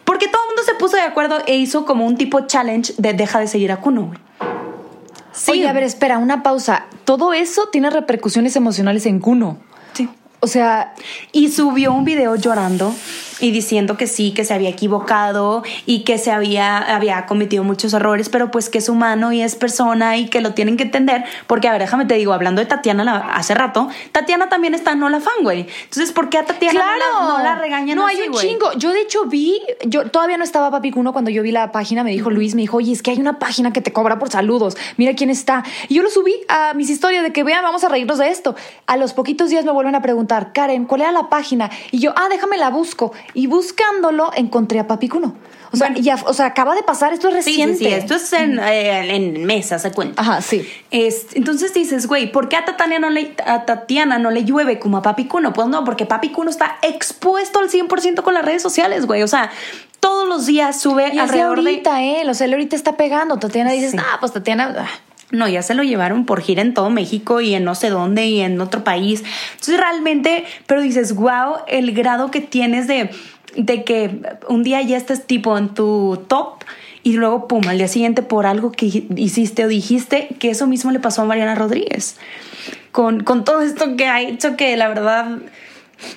[0.10, 3.14] Porque todo el mundo se puso de acuerdo e hizo como un tipo challenge de
[3.14, 4.18] deja de seguir a Kuno, güey.
[5.32, 5.52] Sí.
[5.52, 6.88] Oye, a ver, espera, una pausa.
[7.06, 9.60] Todo eso tiene repercusiones emocionales en Kuno.
[9.94, 10.10] Sí.
[10.40, 10.96] O sea,
[11.32, 12.92] Y subió un video llorando
[13.40, 17.94] y diciendo que sí, que se había equivocado y que se había, había cometido muchos
[17.94, 21.24] errores, pero pues que es humano y es persona y que lo tienen que entender.
[21.48, 24.92] Porque, a ver, déjame te digo, hablando de Tatiana la- hace rato, Tatiana también está
[24.92, 25.68] en Hola Fan, güey.
[25.84, 28.48] Entonces, ¿por qué a Tatiana no la- no, la, regañan No, así, hay un güey?
[28.48, 28.74] chingo.
[28.78, 32.04] Yo, de hecho, vi, yo todavía no estaba Papi Cuno cuando yo vi la página.
[32.04, 34.30] Me dijo Luis, me dijo, oye, es que hay una página que te cobra por
[34.30, 34.78] saludos.
[34.98, 35.64] Mira quién está.
[35.88, 38.56] Y yo lo subí a mis historias de que vean, vamos a reírnos de esto.
[38.86, 41.70] A los poquitos días me vuelven a preguntar, Karen, ¿cuál era la página?
[41.92, 43.12] Y yo, ah, déjame la busco.
[43.34, 45.36] Y buscándolo, encontré a Papi Cuno.
[45.72, 47.78] O sea, ya, o sea, acaba de pasar, esto es Sí, sí, reciente.
[47.78, 50.20] sí, esto es en, eh, en mesa, se cuenta.
[50.22, 50.68] Ajá, sí.
[50.90, 54.80] Es- entonces dices, güey, ¿por qué a Tatiana, no le, a Tatiana no le llueve
[54.80, 55.54] como a Papi Cuno?
[55.54, 59.22] Pues no, porque Papi Cuno está expuesto al 100% con las redes sociales, güey.
[59.22, 59.52] O sea,
[60.00, 61.70] todos los días sube Y de alrededor de...
[61.70, 62.24] ahorita, ¿eh?
[62.28, 63.38] O sea, él ahorita está pegando.
[63.38, 64.74] Tatiana dices, ah, pues Tatiana...
[64.80, 64.88] ah".
[65.32, 68.26] No, ya se lo llevaron por gira en todo México y en no sé dónde
[68.26, 69.24] y en otro país.
[69.52, 73.12] Entonces realmente, pero dices, wow, el grado que tienes de,
[73.56, 76.64] de que un día ya estés tipo en tu top
[77.04, 80.92] y luego, pum, al día siguiente por algo que hiciste o dijiste, que eso mismo
[80.92, 82.18] le pasó a Mariana Rodríguez.
[82.92, 85.40] Con, con todo esto que ha hecho que la verdad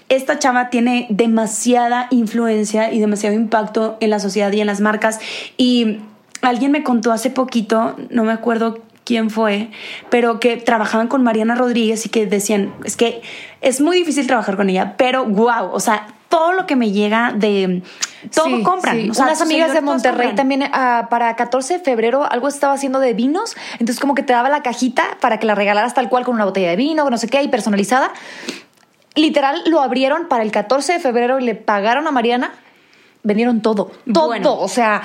[0.09, 5.21] esta chava tiene demasiada influencia y demasiado impacto en la sociedad y en las marcas.
[5.57, 5.99] Y
[6.41, 9.71] alguien me contó hace poquito, no me acuerdo quién fue,
[10.11, 13.23] pero que trabajaban con Mariana Rodríguez y que decían, es que
[13.61, 17.33] es muy difícil trabajar con ella, pero wow, o sea, todo lo que me llega
[17.35, 17.83] de...
[18.35, 18.97] Todo Sí, compran.
[18.97, 19.11] sí.
[19.11, 23.01] O sea, Unas amigas de Monterrey también ah, para 14 de febrero algo estaba haciendo
[23.01, 26.25] de vinos, entonces como que te daba la cajita para que la regalaras tal cual
[26.25, 28.13] con una botella de vino, no sé qué, y personalizada.
[29.15, 32.53] Literal lo abrieron para el 14 de febrero y le pagaron a Mariana,
[33.25, 34.55] vendieron todo, todo, Bueno.
[34.59, 35.03] o sea,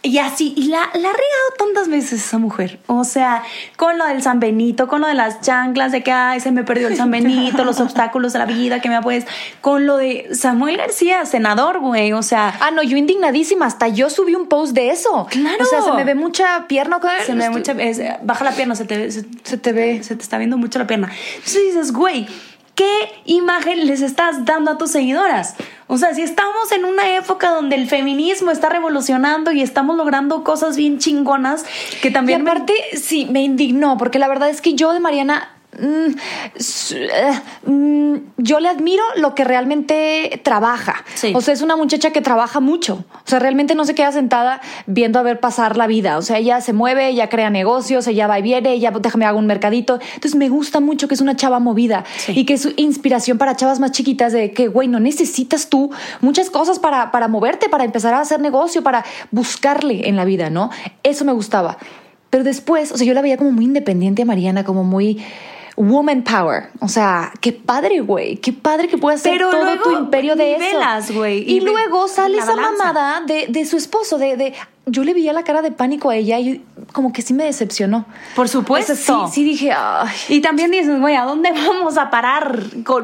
[0.00, 2.78] Y así, y la, la ha regado tantas veces esa mujer.
[2.86, 3.42] O sea,
[3.76, 6.62] con lo del San Benito, con lo de las chanclas, de que ay, se me
[6.62, 9.26] perdió el San Benito, los obstáculos de la vida que me ha pues,
[9.60, 12.12] con lo de Samuel García, senador, güey.
[12.12, 15.26] O sea, ah no, yo indignadísima, hasta yo subí un post de eso.
[15.30, 15.64] Claro.
[15.64, 17.24] O sea, se me ve mucha pierna, ¿qué?
[17.26, 20.02] se me ve mucha, es- baja la pierna, se te, ve- se, Se te ve.
[20.04, 21.10] se te está viendo mucho la pierna.
[21.34, 22.28] Entonces dices, güey,
[22.76, 22.88] ¿qué
[23.24, 25.56] imagen les estás dando a tus seguidoras?
[25.88, 30.44] O sea, si estamos en una época donde el feminismo está revolucionando y estamos logrando
[30.44, 31.64] cosas bien chingonas,
[32.02, 35.00] que Y también me- aparte, sí, me indignó, porque la verdad es que yo de
[35.00, 35.48] Mariana.
[35.78, 36.14] Mm,
[36.94, 41.04] eh, mm, yo le admiro lo que realmente trabaja.
[41.14, 41.32] Sí.
[41.34, 43.04] O sea, es una muchacha que trabaja mucho.
[43.12, 46.18] O sea, realmente no se queda sentada viendo a ver pasar la vida.
[46.18, 49.38] O sea, ella se mueve, ella crea negocios, ella va y viene, ella déjame hago
[49.38, 49.98] un mercadito.
[50.14, 52.32] Entonces me gusta mucho que es una chava movida Sí.
[52.34, 56.50] y que es inspiración para chavas más chiquitas de que, güey, no necesitas tú muchas
[56.50, 60.70] cosas para, para moverte, para empezar a hacer negocio, para buscarle en la vida, ¿no?
[61.02, 61.78] Eso me gustaba.
[62.30, 65.18] Pero después, o sea, yo la veía como muy independiente a Mariana, como muy
[65.78, 66.70] woman power.
[66.80, 68.36] O sea, qué padre, güey.
[68.36, 71.14] Qué padre que puedas hacer todo luego tu imperio de eso.
[71.14, 72.84] güey, Y, y luego sale esa balanza.
[72.84, 74.54] mamada de, de su esposo, de, de...
[74.90, 78.06] Yo le veía la cara de pánico a ella y como que sí me decepcionó.
[78.34, 78.94] Por supuesto.
[78.94, 82.62] O sea, sí, sí dije, ay, Y también dices, güey, ¿a dónde vamos a parar?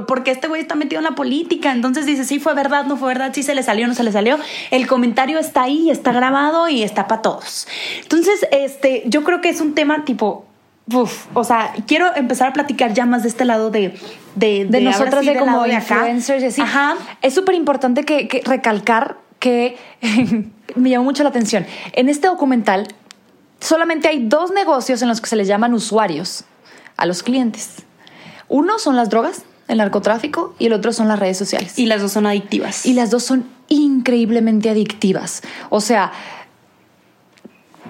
[0.09, 1.72] Porque este güey está metido en la política.
[1.72, 4.12] Entonces dices, sí fue verdad, no fue verdad, sí se le salió, no se le
[4.12, 4.39] salió.
[4.70, 7.68] El comentario está ahí, está grabado y está para todos.
[8.03, 10.47] Entonces, este, yo creo que es un tema tipo.
[10.93, 13.99] Uf, o sea, quiero empezar a platicar ya más de este lado de
[14.35, 16.61] de, de, nosotras sí de como influencers y así.
[16.61, 16.97] Ajá.
[17.22, 19.76] Es súper importante que, que recalcar que
[20.74, 21.66] me llamó mucho la atención.
[21.93, 22.89] En este documental
[23.61, 26.45] solamente hay dos negocios en los que se les llaman usuarios
[26.97, 27.85] a los clientes.
[28.49, 31.78] Uno son las drogas, el narcotráfico, y el otro son las redes sociales.
[31.78, 32.85] Y las dos son adictivas.
[32.85, 35.43] Y las dos son increíblemente adictivas.
[35.70, 36.12] O sea,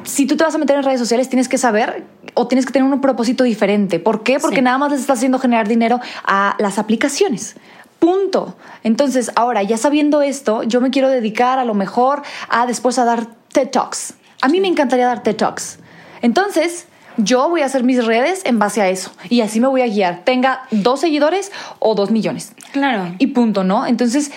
[0.03, 2.72] si tú te vas a meter en redes sociales, tienes que saber o tienes que
[2.72, 4.01] tener un propósito diferente.
[4.01, 4.38] ¿Por qué?
[4.40, 4.62] Porque Sí.
[4.62, 7.57] nada más les estás haciendo generar dinero a las aplicaciones.
[7.99, 8.57] Punto.
[8.82, 13.05] Entonces, ahora, ya sabiendo esto, yo me quiero dedicar a lo mejor a después a
[13.05, 14.14] dar TED Talks.
[14.42, 15.78] A mí me encantaría dar TED Talks.
[16.20, 16.86] Entonces,
[17.16, 19.12] yo voy a hacer mis redes en base a eso.
[19.30, 20.22] Y así me voy a guiar.
[20.24, 22.53] Tenga dos seguidores o dos millones.
[22.72, 23.14] Claro.
[23.18, 23.86] Y punto, ¿no?
[23.86, 24.32] Entonces,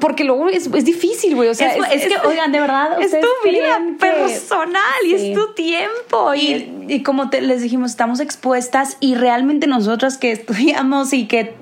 [0.00, 1.48] porque luego es, es difícil, güey.
[1.48, 5.32] O sea, es, que, oigan, de verdad, es tu vida que- personal y Sí.
[5.32, 6.34] es tu tiempo.
[6.34, 11.26] Y, Y, y como te- les dijimos, estamos expuestas y realmente nosotras que estudiamos y
[11.26, 11.54] que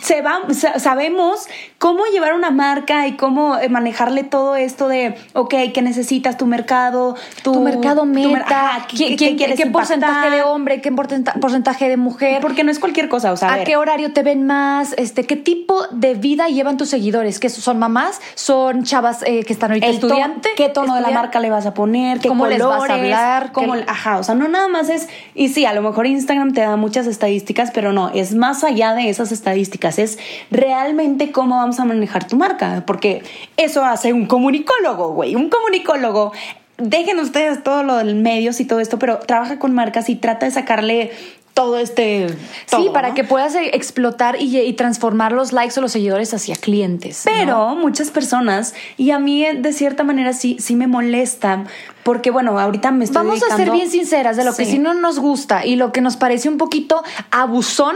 [0.00, 1.46] se va, sa- sabemos
[1.78, 6.36] cómo llevar una marca y cómo eh, manejarle todo esto de, ok, ¿qué necesitas?
[6.36, 10.42] Tu mercado, tu, tu mercado tu mer- meta, ¿qué- ¿quién- quién- quieres qué porcentaje de
[10.42, 12.40] hombre, qué porcenta- porcentaje de mujer.
[12.40, 14.94] Porque no es cualquier cosa, o sea, a ¿A ver, qué horario te ven más?
[14.96, 17.38] Este, ¿Qué tipo de vida llevan tus seguidores?
[17.38, 18.20] ¿Que son mamás?
[18.34, 20.48] ¿Son chavas eh, que están ahorita el estudiante?
[20.56, 23.52] qué tono de la marca le vas a poner, qué ¿Cómo les vas a hablar?
[23.52, 26.52] cómo- ¿Qué- ajá, o sea, no nada más es y sí, a lo mejor Instagram
[26.54, 30.18] te da muchas estadísticas, pero no, es más allá de esas estadísticas, es
[30.50, 33.22] realmente cómo vamos a manejar tu marca, porque
[33.56, 36.32] eso hace un comunicólogo, güey, un comunicólogo
[36.78, 40.46] Dejen ustedes todo lo del medios y todo esto, pero trabaja con marcas y trata
[40.46, 41.12] de sacarle
[41.54, 42.34] todo este.
[42.66, 43.14] sí, para ¿no?
[43.14, 47.24] que puedas eh, explotar y, y transformar los likes o los seguidores hacia clientes.
[47.24, 47.32] ¿no?
[47.32, 51.66] Pero muchas personas, y a mí de cierta manera sí, sí me molesta,
[52.02, 54.94] porque bueno, ahorita me estoy Vamos a ser bien sinceras de lo que sí no
[54.94, 57.94] nos gusta y lo que nos parece un poquito abusón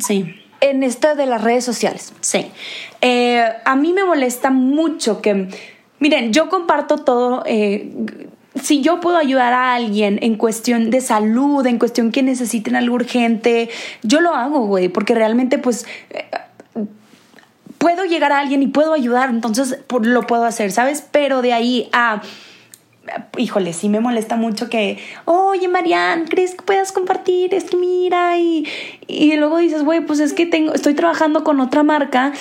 [0.00, 0.34] Sí.
[0.70, 2.12] En esto de las redes sociales.
[2.20, 2.50] Sí.
[3.00, 5.48] Eh, a mí me molesta mucho que,
[5.98, 7.42] miren, yo comparto todo.
[7.46, 7.92] eh,
[8.62, 12.94] si yo puedo ayudar a alguien en cuestión de salud, en cuestión que necesiten algo
[12.94, 13.68] urgente,
[14.02, 15.86] yo lo hago, güey, porque realmente pues...
[16.10, 16.24] eh,
[17.78, 21.04] puedo llegar a alguien y puedo ayudar, entonces lo puedo hacer, ¿sabes?
[21.10, 22.22] Pero de ahí a
[23.36, 27.54] híjole, sí me molesta mucho que, oye, Marian, ¿crees que puedas compartir?
[27.54, 28.66] Es que mira, y,
[29.06, 32.32] y luego dices, güey, pues es que tengo, estoy trabajando con otra marca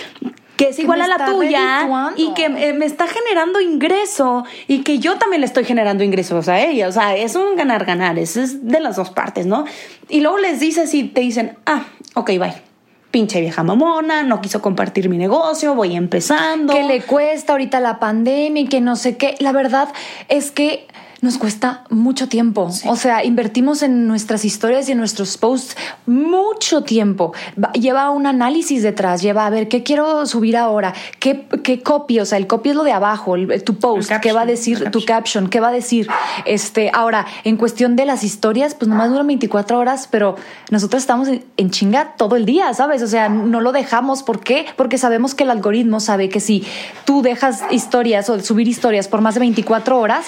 [0.58, 2.22] que es igual a la tuya redituando.
[2.22, 6.48] y que eh, me está generando ingreso y que yo también le estoy generando ingresos
[6.48, 6.88] a ella.
[6.88, 9.66] O sea, es un ganar-ganar, eso es de las dos partes, ¿no?
[10.10, 12.73] Y luego les dices y te dicen, ah, ok, bye.
[13.14, 16.74] Pinche vieja mamona, no quiso compartir mi negocio, voy empezando.
[16.74, 19.36] que le cuesta ahorita la pandemia y que no sé qué.
[19.38, 19.90] La verdad
[20.30, 20.88] es que
[21.24, 22.70] nos cuesta mucho tiempo.
[22.86, 27.34] O sea, invertimos en nuestras historias y en nuestros posts mucho tiempo.
[27.62, 32.20] Va- Lleva un análisis detrás, lleva a ver qué quiero subir ahora, qué, qué copy,
[32.20, 34.46] o sea, el copy es lo de abajo, el- tu post, El qué va a
[34.46, 36.08] caption, decir tu caption, qué va a decir.
[36.46, 40.36] Este, ahora, en cuestión de las historias, pues nomás duran 24 horas, pero
[40.72, 43.02] nosotros estamos en, en chinga todo el día, ¿sabes?
[43.02, 44.24] O sea, no lo dejamos.
[44.24, 44.66] ¿Por qué?
[44.76, 46.66] Porque sabemos que el algoritmo sabe que si
[47.06, 50.26] tú dejas historias o subir historias por más de 24 horas,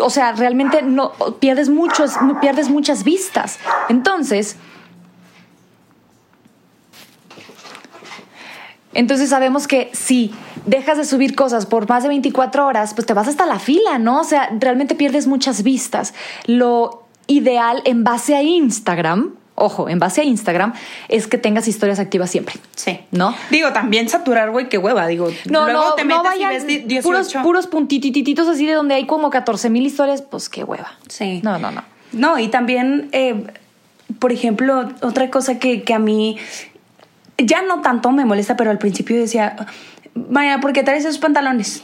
[0.00, 3.58] o sea, realmente no pierdes muchos, pierdes muchas vistas.
[3.88, 4.56] Entonces,
[8.92, 10.32] Entonces sabemos que si
[10.66, 13.98] dejas de subir cosas por más de 24 horas, pues te vas hasta la fila,
[13.98, 14.20] ¿no?
[14.20, 16.12] O sea, realmente pierdes muchas vistas.
[16.46, 20.72] Lo ideal en base a Instagram, ojo, en base a Instagram,
[21.08, 22.56] es que tengas historias activas siempre.
[22.74, 23.00] Sí.
[23.12, 23.34] ¿No?
[23.50, 25.06] Digo, también saturar, güey, qué hueva.
[25.06, 27.02] Digo, No, luego no, te no metes y vayan ves di- 18.
[27.02, 30.92] puros, puros puntitititos así de donde hay como 14 mil historias, pues qué hueva.
[31.08, 31.40] Sí.
[31.44, 31.84] No, no, no.
[32.12, 33.44] No, y también, eh,
[34.18, 36.36] por ejemplo, otra cosa que, que a mí
[37.38, 39.56] ya no tanto me molesta, pero al principio decía,
[40.14, 41.82] María, ¿por qué traes esos pantalones?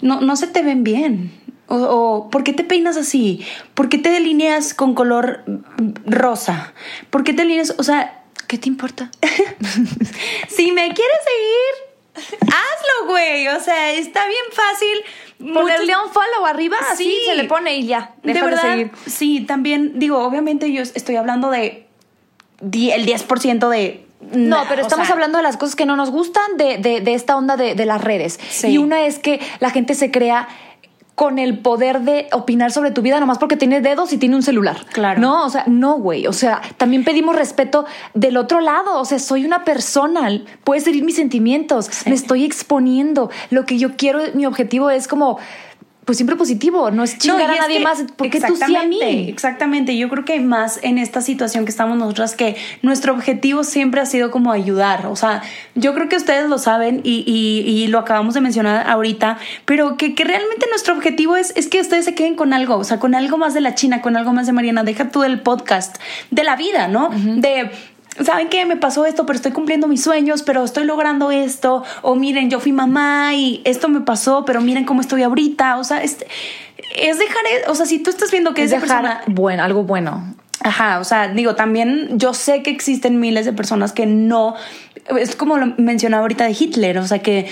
[0.00, 1.30] No, no se te ven bien.
[1.68, 3.44] O, o, ¿por qué te peinas así?
[3.74, 5.44] ¿Por qué te delineas con color
[6.04, 6.74] rosa?
[7.10, 7.74] ¿Por qué te delineas?
[7.78, 9.10] O sea, ¿Qué te importa?
[10.48, 13.48] si me quieres seguir, hazlo, güey.
[13.48, 15.52] O sea, está bien fácil.
[15.54, 17.18] Ponerle un follow arriba, así Sí.
[17.26, 18.12] se le pone y ya.
[18.22, 18.90] de Deja de, verdad, seguir.
[19.06, 21.86] sí, también digo, obviamente yo estoy hablando de
[22.60, 24.04] el 10% de...
[24.32, 27.00] No, pero o estamos sea, hablando de las cosas que no nos gustan de, de-
[27.00, 28.38] de esta onda de, de las redes.
[28.50, 28.68] Sí.
[28.68, 30.46] Y una es que la gente se crea
[31.14, 34.42] con el poder de opinar sobre tu vida nomás porque tiene dedos y tiene un
[34.42, 34.86] celular.
[34.92, 35.20] Claro.
[35.20, 36.26] No, o sea, no, güey.
[36.26, 37.84] O sea, también pedimos respeto
[38.14, 38.98] del otro lado.
[38.98, 40.30] O sea, soy una persona.
[40.64, 41.90] Puedes herir mis sentimientos.
[42.06, 43.30] Me estoy exponiendo.
[43.50, 45.38] Lo que yo quiero, mi objetivo es como,
[46.04, 46.90] pues siempre positivo.
[46.90, 48.04] No es chingar a nadie que- más.
[48.16, 48.98] porque tú sí a mí?
[49.28, 54.00] exactamente, yo creo que más en esta situación que estamos nosotras, que nuestro objetivo siempre
[54.00, 55.42] ha sido como ayudar, o sea,
[55.76, 59.96] yo creo que ustedes lo saben y, y- y lo acabamos de mencionar ahorita, pero
[59.96, 62.98] que, que realmente nuestro objetivo es, es que ustedes se queden con algo, o sea,
[62.98, 65.96] con algo más de la China, con algo más de Mariana, deja tú del podcast,
[66.32, 67.10] de la vida, ¿no?
[67.10, 67.70] De...
[68.20, 68.66] ¿Saben qué?
[68.66, 71.82] Me pasó esto, pero estoy cumpliendo mis sueños, pero estoy logrando esto.
[72.02, 75.78] O miren, yo fui mamá y esto me pasó, pero miren cómo estoy ahorita.
[75.78, 76.18] O sea, es,
[76.96, 79.84] es dejar, o sea, si tú estás viendo que Es esa dejar persona bueno, algo
[79.84, 80.34] bueno.
[80.64, 84.54] Ajá, o sea, digo, también yo sé que existen miles de personas que no,
[85.18, 87.48] es como lo mencionaba ahorita de Hitler, o sea, que,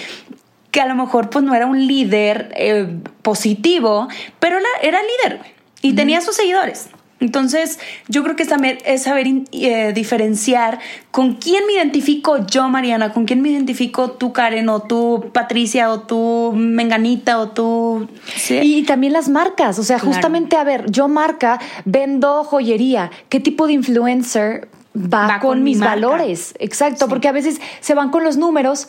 [0.71, 2.87] que a lo mejor pues no era un líder eh,
[3.23, 4.07] positivo,
[4.39, 5.41] pero era, era líder
[5.83, 6.91] y tenía sus seguidores.
[7.21, 10.79] Entonces, yo creo que es saber, es saber eh, diferenciar
[11.11, 15.91] con quién me identifico yo, Mariana, con quién me identifico tú, Karen, o tú, Patricia,
[15.91, 18.09] o tú, Menganita, o tú.
[18.49, 19.79] Y también las marcas.
[19.79, 23.11] O sea, justamente, a ver, yo marca, vendo joyería.
[23.29, 26.55] ¿Qué tipo de influencer va, con, mis valores?
[26.59, 28.89] Exacto, porque a veces se van con los números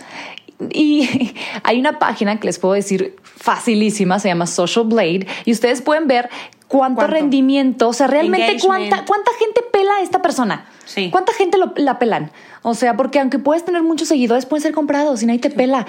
[0.70, 5.82] y hay una página que les puedo decir facilísima, se llama Social Blade, y ustedes
[5.82, 6.30] pueden ver
[6.72, 10.66] cuánto, rendimiento, o sea, realmente cuánta, cuánta gente pela a esta persona.
[10.86, 11.10] Sí.
[11.12, 12.32] ¿Cuánta gente la pelan?
[12.62, 15.86] O sea, porque aunque puedes tener muchos seguidores, pueden ser comprados y nadie te pela.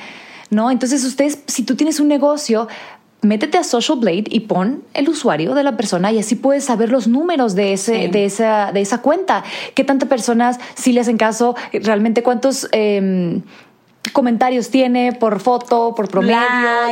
[0.50, 0.70] ¿No?
[0.70, 2.68] Entonces, ustedes, si tú tienes un negocio,
[3.22, 6.90] métete a Social Blade y pon el usuario de la persona y así puedes saber
[6.90, 9.44] los números de, ese, de, esa, de esa cuenta.
[9.74, 11.54] ¿Qué tantas personas si le hacen caso?
[11.72, 12.68] ¿Realmente cuántos...
[12.72, 13.42] Em,
[14.10, 16.38] comentarios tiene por foto, por promedio,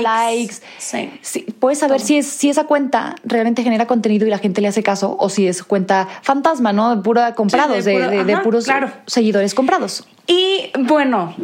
[0.02, 0.56] likes.
[0.78, 1.46] Sí.
[1.58, 4.82] puedes saber si, es, si esa cuenta realmente genera contenido y la gente le hace
[4.82, 6.94] caso o si es cuenta fantasma, ¿no?
[6.94, 8.66] De pura comprados, de, puros
[9.06, 10.06] seguidores comprados.
[10.26, 11.34] Y bueno,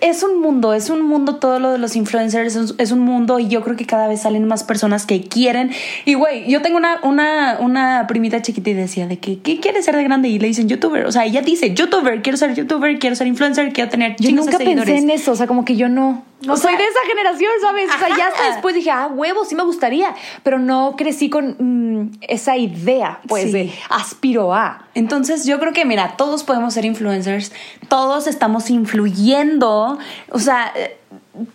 [0.00, 3.48] es un mundo, es un mundo todo lo de los influencers, es un mundo y
[3.48, 5.70] yo creo que cada vez salen más personas que quieren.
[6.04, 9.82] Y güey, yo tengo una, una, una primita chiquita y decía de que, ¿qué quiere
[9.82, 10.28] ser de grande?
[10.28, 11.06] Y le dicen youtuber.
[11.06, 14.58] O sea, ella dice youtuber, quiero ser youtuber, quiero ser influencer, quiero tener Yo nunca
[14.58, 16.24] pensé en eso, o sea, como que yo no.
[16.46, 17.88] No soy de esa generación, ¿sabes?
[17.94, 20.12] O sea, ya hasta después dije, ah, huevo, sí me gustaría,
[20.42, 24.86] pero no crecí con mm, esa idea, pues, de aspiro a.
[24.94, 27.52] Entonces, yo creo que, mira, todos podemos ser influencers,
[27.88, 29.91] todos estamos influyendo,
[30.30, 30.72] o sea,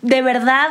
[0.02, 0.68] de verdad,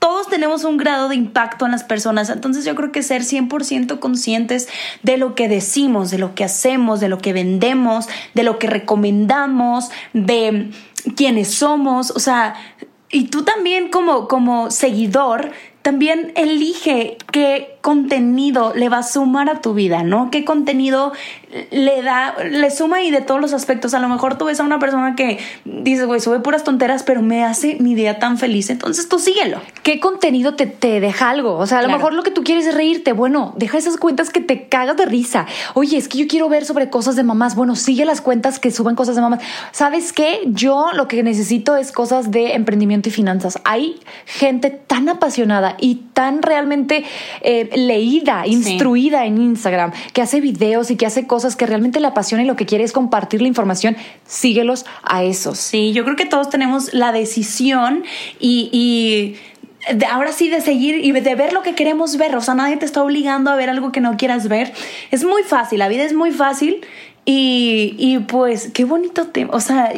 [0.00, 2.30] todos tenemos un grado de impacto en las personas.
[2.30, 4.68] Entonces yo creo que ser 100% conscientes
[5.02, 8.66] de lo que decimos, de lo que hacemos, de lo que vendemos, de lo que
[8.66, 10.70] recomendamos, de
[11.16, 12.12] quiénes somos.
[12.12, 12.54] O sea,
[13.10, 15.52] y tú también como, como seguidor,
[15.82, 20.30] también elige qué contenido le va a sumar a tu vida, ¿no?
[20.30, 21.12] ¿Qué contenido
[21.70, 23.94] le da, le suma y de todos los aspectos?
[23.94, 27.22] A lo mejor tú ves a una persona que dice, güey, sube puras tonteras, pero
[27.22, 28.68] me hace mi día tan feliz.
[28.68, 29.60] Entonces tú síguelo.
[29.82, 31.56] ¿Qué contenido te, te deja algo?
[31.56, 33.14] O sea, a lo mejor lo que tú quieres es reírte.
[33.14, 35.46] Bueno, deja esas cuentas que te cagas de risa.
[35.72, 37.54] Oye, es que yo quiero ver sobre cosas de mamás.
[37.56, 39.40] Bueno, sigue las cuentas que suben cosas de mamás.
[39.72, 40.40] ¿Sabes qué?
[40.46, 43.58] Yo lo que necesito es cosas de emprendimiento y finanzas.
[43.64, 47.04] Hay gente tan apasionada y tan realmente
[47.42, 52.06] eh, leída, instruida en Instagram, que hace videos y que hace cosas que realmente le
[52.06, 53.96] apasiona y lo que quiere es compartir la información,
[54.26, 55.58] síguelos a esos.
[55.58, 58.04] Sí, yo creo que todos tenemos la decisión
[58.38, 59.36] y,
[59.92, 62.36] de ahora sí de seguir y de ver lo que queremos ver.
[62.36, 64.72] O sea, nadie te está obligando a ver algo que no quieras ver.
[65.10, 66.84] Es muy fácil, la vida es muy fácil.
[67.26, 69.50] Y, y pues, qué bonito tema.
[69.52, 69.92] O sea,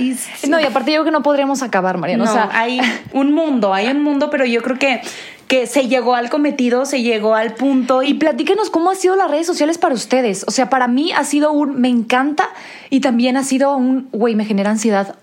[0.49, 2.25] no, y aparte yo creo que no podríamos acabar, Mariana.
[2.25, 2.81] o sea, hay
[3.12, 5.01] un mundo, hay un mundo, pero yo creo que
[5.53, 8.03] que se llegó al cometido, se llegó al punto.
[8.03, 10.46] Y platíquenos cómo han sido las redes sociales para ustedes.
[10.48, 12.48] O sea, para mí ha sido un me encanta
[12.88, 15.14] y también ha sido un güey, me genera ansiedad.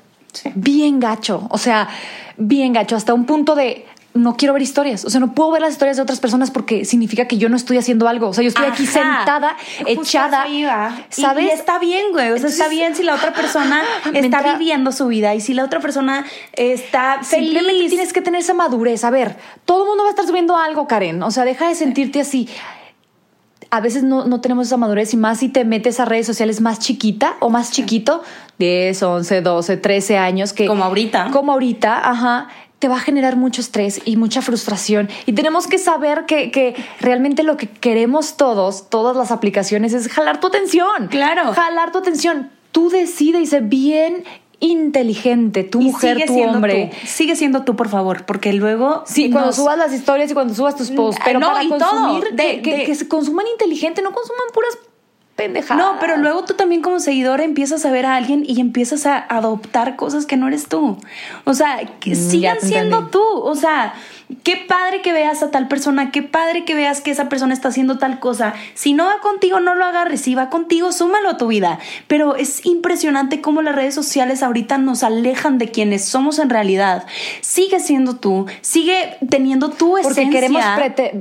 [0.53, 1.47] Bien gacho.
[1.49, 1.89] O sea,
[2.37, 2.95] bien gacho.
[2.95, 3.87] Hasta un punto de
[4.19, 5.05] no quiero ver historias.
[5.05, 7.55] O sea, no puedo ver las historias de otras personas porque significa que yo no
[7.55, 8.27] estoy haciendo algo.
[8.27, 9.55] O sea, yo estoy aquí sentada,
[9.85, 10.45] echada.
[11.09, 11.45] ¿Sabes?
[11.45, 12.31] Y, está bien, güey.
[12.31, 15.63] O sea, está bien si la otra persona está viviendo su vida y si la
[15.63, 17.51] otra persona está feliz.
[17.51, 19.03] Simplemente tienes que tener esa madurez.
[19.03, 21.23] A ver, todo el mundo va a estar subiendo algo, Karen.
[21.23, 22.49] O sea, deja de sentirte así
[23.71, 26.59] a veces no, no, tenemos esa madurez y más si te metes a redes sociales
[26.59, 28.23] más chiquita o más chiquito,
[28.57, 30.65] 10, 11, 12, 13 años que...
[30.65, 31.29] Como ahorita.
[31.31, 32.47] Como ahorita, ajá
[32.79, 35.09] te va a generar mucho estrés y mucha frustración.
[35.25, 40.07] Y tenemos que saber que, que, realmente lo que queremos todos, todas las aplicaciones, es
[40.07, 41.07] jalar tu atención.
[41.09, 41.53] Claro.
[41.53, 42.49] Jalar tu atención.
[42.71, 44.23] Tú decides y sé bien
[44.61, 46.91] inteligente, tu mujer, tu hombre.
[47.05, 49.03] Sigue siendo tú, por favor, porque luego.
[49.05, 52.61] Sí, cuando subas las historias y cuando subas tus posts, pero no, para consumir, de,
[52.61, 54.77] que, que, se consuman inteligente, no consuman puras
[55.75, 59.17] no, pero luego tú también como seguidor empiezas a ver a alguien y empiezas a
[59.17, 60.97] adoptar cosas que no eres tú.
[61.45, 63.23] O sea, que mm, sigan siendo tú.
[63.23, 63.93] O sea,
[64.43, 67.69] Qué padre que veas a tal persona, qué padre que veas que esa persona está
[67.69, 68.53] haciendo tal cosa.
[68.75, 70.21] Si no va contigo, no lo agarres.
[70.21, 71.79] Si va contigo, súmalo a tu vida.
[72.05, 77.07] Pero es impresionante cómo las redes sociales ahorita nos alejan de quienes somos en realidad.
[77.41, 80.23] Sigue siendo tú, sigue teniendo tu esencia.
[80.23, 80.63] Porque queremos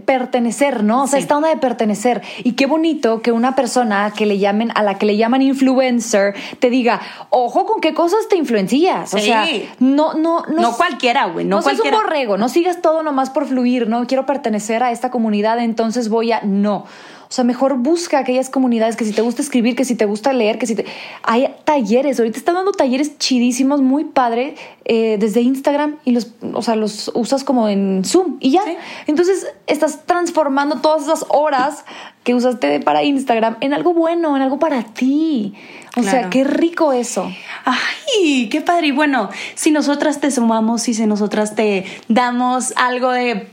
[0.05, 1.05] pertenecer, ¿no?
[1.05, 2.21] O sea, esta onda de pertenecer.
[2.45, 6.35] Y qué bonito que una persona que le llamen, a la que le llaman influencer,
[6.59, 7.01] te diga,
[7.31, 9.15] ojo con qué cosas te influencias.
[9.15, 9.47] O sea,
[9.79, 10.63] no, no, no.
[10.63, 11.45] No cualquiera, güey.
[11.45, 11.97] No, no cualquiera.
[11.97, 16.09] un borrego, no sigas todo nomás por fluir, no quiero pertenecer a esta comunidad, entonces
[16.09, 16.41] voy a...
[16.43, 16.87] No.
[17.29, 20.33] O sea, mejor busca aquellas comunidades que si te gusta escribir, que si te gusta
[20.33, 20.87] leer, que si te...
[21.23, 24.55] Hay talleres, ahorita están dando talleres chidísimos, muy padre,
[24.87, 28.63] eh, desde Instagram y los, o sea, los usas como en Zoom y ya.
[29.07, 31.85] Entonces estás transformando todas esas horas
[32.29, 35.55] que usaste para Instagram en algo bueno, en algo para ti.
[35.97, 37.33] O sea, qué rico eso.
[37.65, 38.89] Ay, qué padre.
[38.89, 43.49] Y bueno, si nosotras te sumamos y si nosotras te damos algo de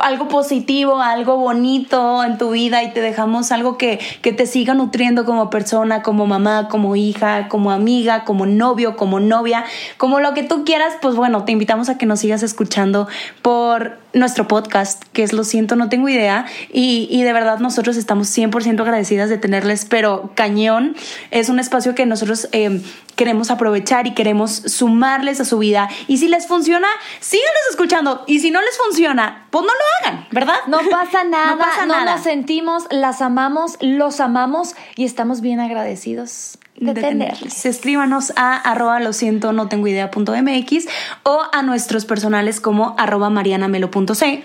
[0.00, 4.74] algo positivo, algo bonito en tu vida y te dejamos algo que, que, te siga
[4.74, 9.64] nutriendo como persona, como mamá, como hija, como amiga, como novio, como novia,
[9.98, 13.08] como lo que tú quieras, pues bueno, te invitamos a que nos sigas escuchando
[13.42, 16.46] por nuestro podcast, que es Lo siento, no tengo idea.
[16.72, 20.96] Y, y de verdad nosotros estamos 100% agradecidas de tenerles, pero cañón
[21.30, 22.82] es un espacio que nosotros eh,
[23.14, 25.88] queremos aprovechar y queremos sumarles a su vida.
[26.08, 26.88] Y si les funciona,
[27.20, 28.24] síganos escuchando.
[28.26, 30.56] Y si no les funciona, pues no lo hagan, ¿verdad?
[30.66, 32.16] No pasa nada, no, pasa nada.
[32.16, 37.66] nos sentimos, las amamos, los amamos y estamos bien agradecidos de, tenerles.
[37.66, 40.86] Escríbanos a arroba lo siento, no tengo idea punto mx
[41.22, 43.32] o a nuestros personales como arroba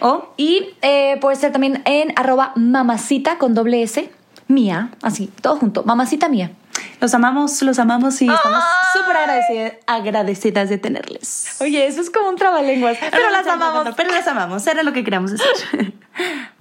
[0.01, 4.09] o y eh, puede ser también en arroba mamacita con doble S
[4.47, 6.51] mía, así, todo junto, mamacita mía.
[6.99, 8.63] Los amamos, los amamos y estamos
[8.93, 9.17] súper
[9.87, 11.57] agradecidas, de tenerles.
[11.59, 12.97] Oye, eso es como un trabalenguas.
[13.11, 14.65] Pero las amamos, pero las amamos.
[14.67, 15.93] Era lo que queríamos decir.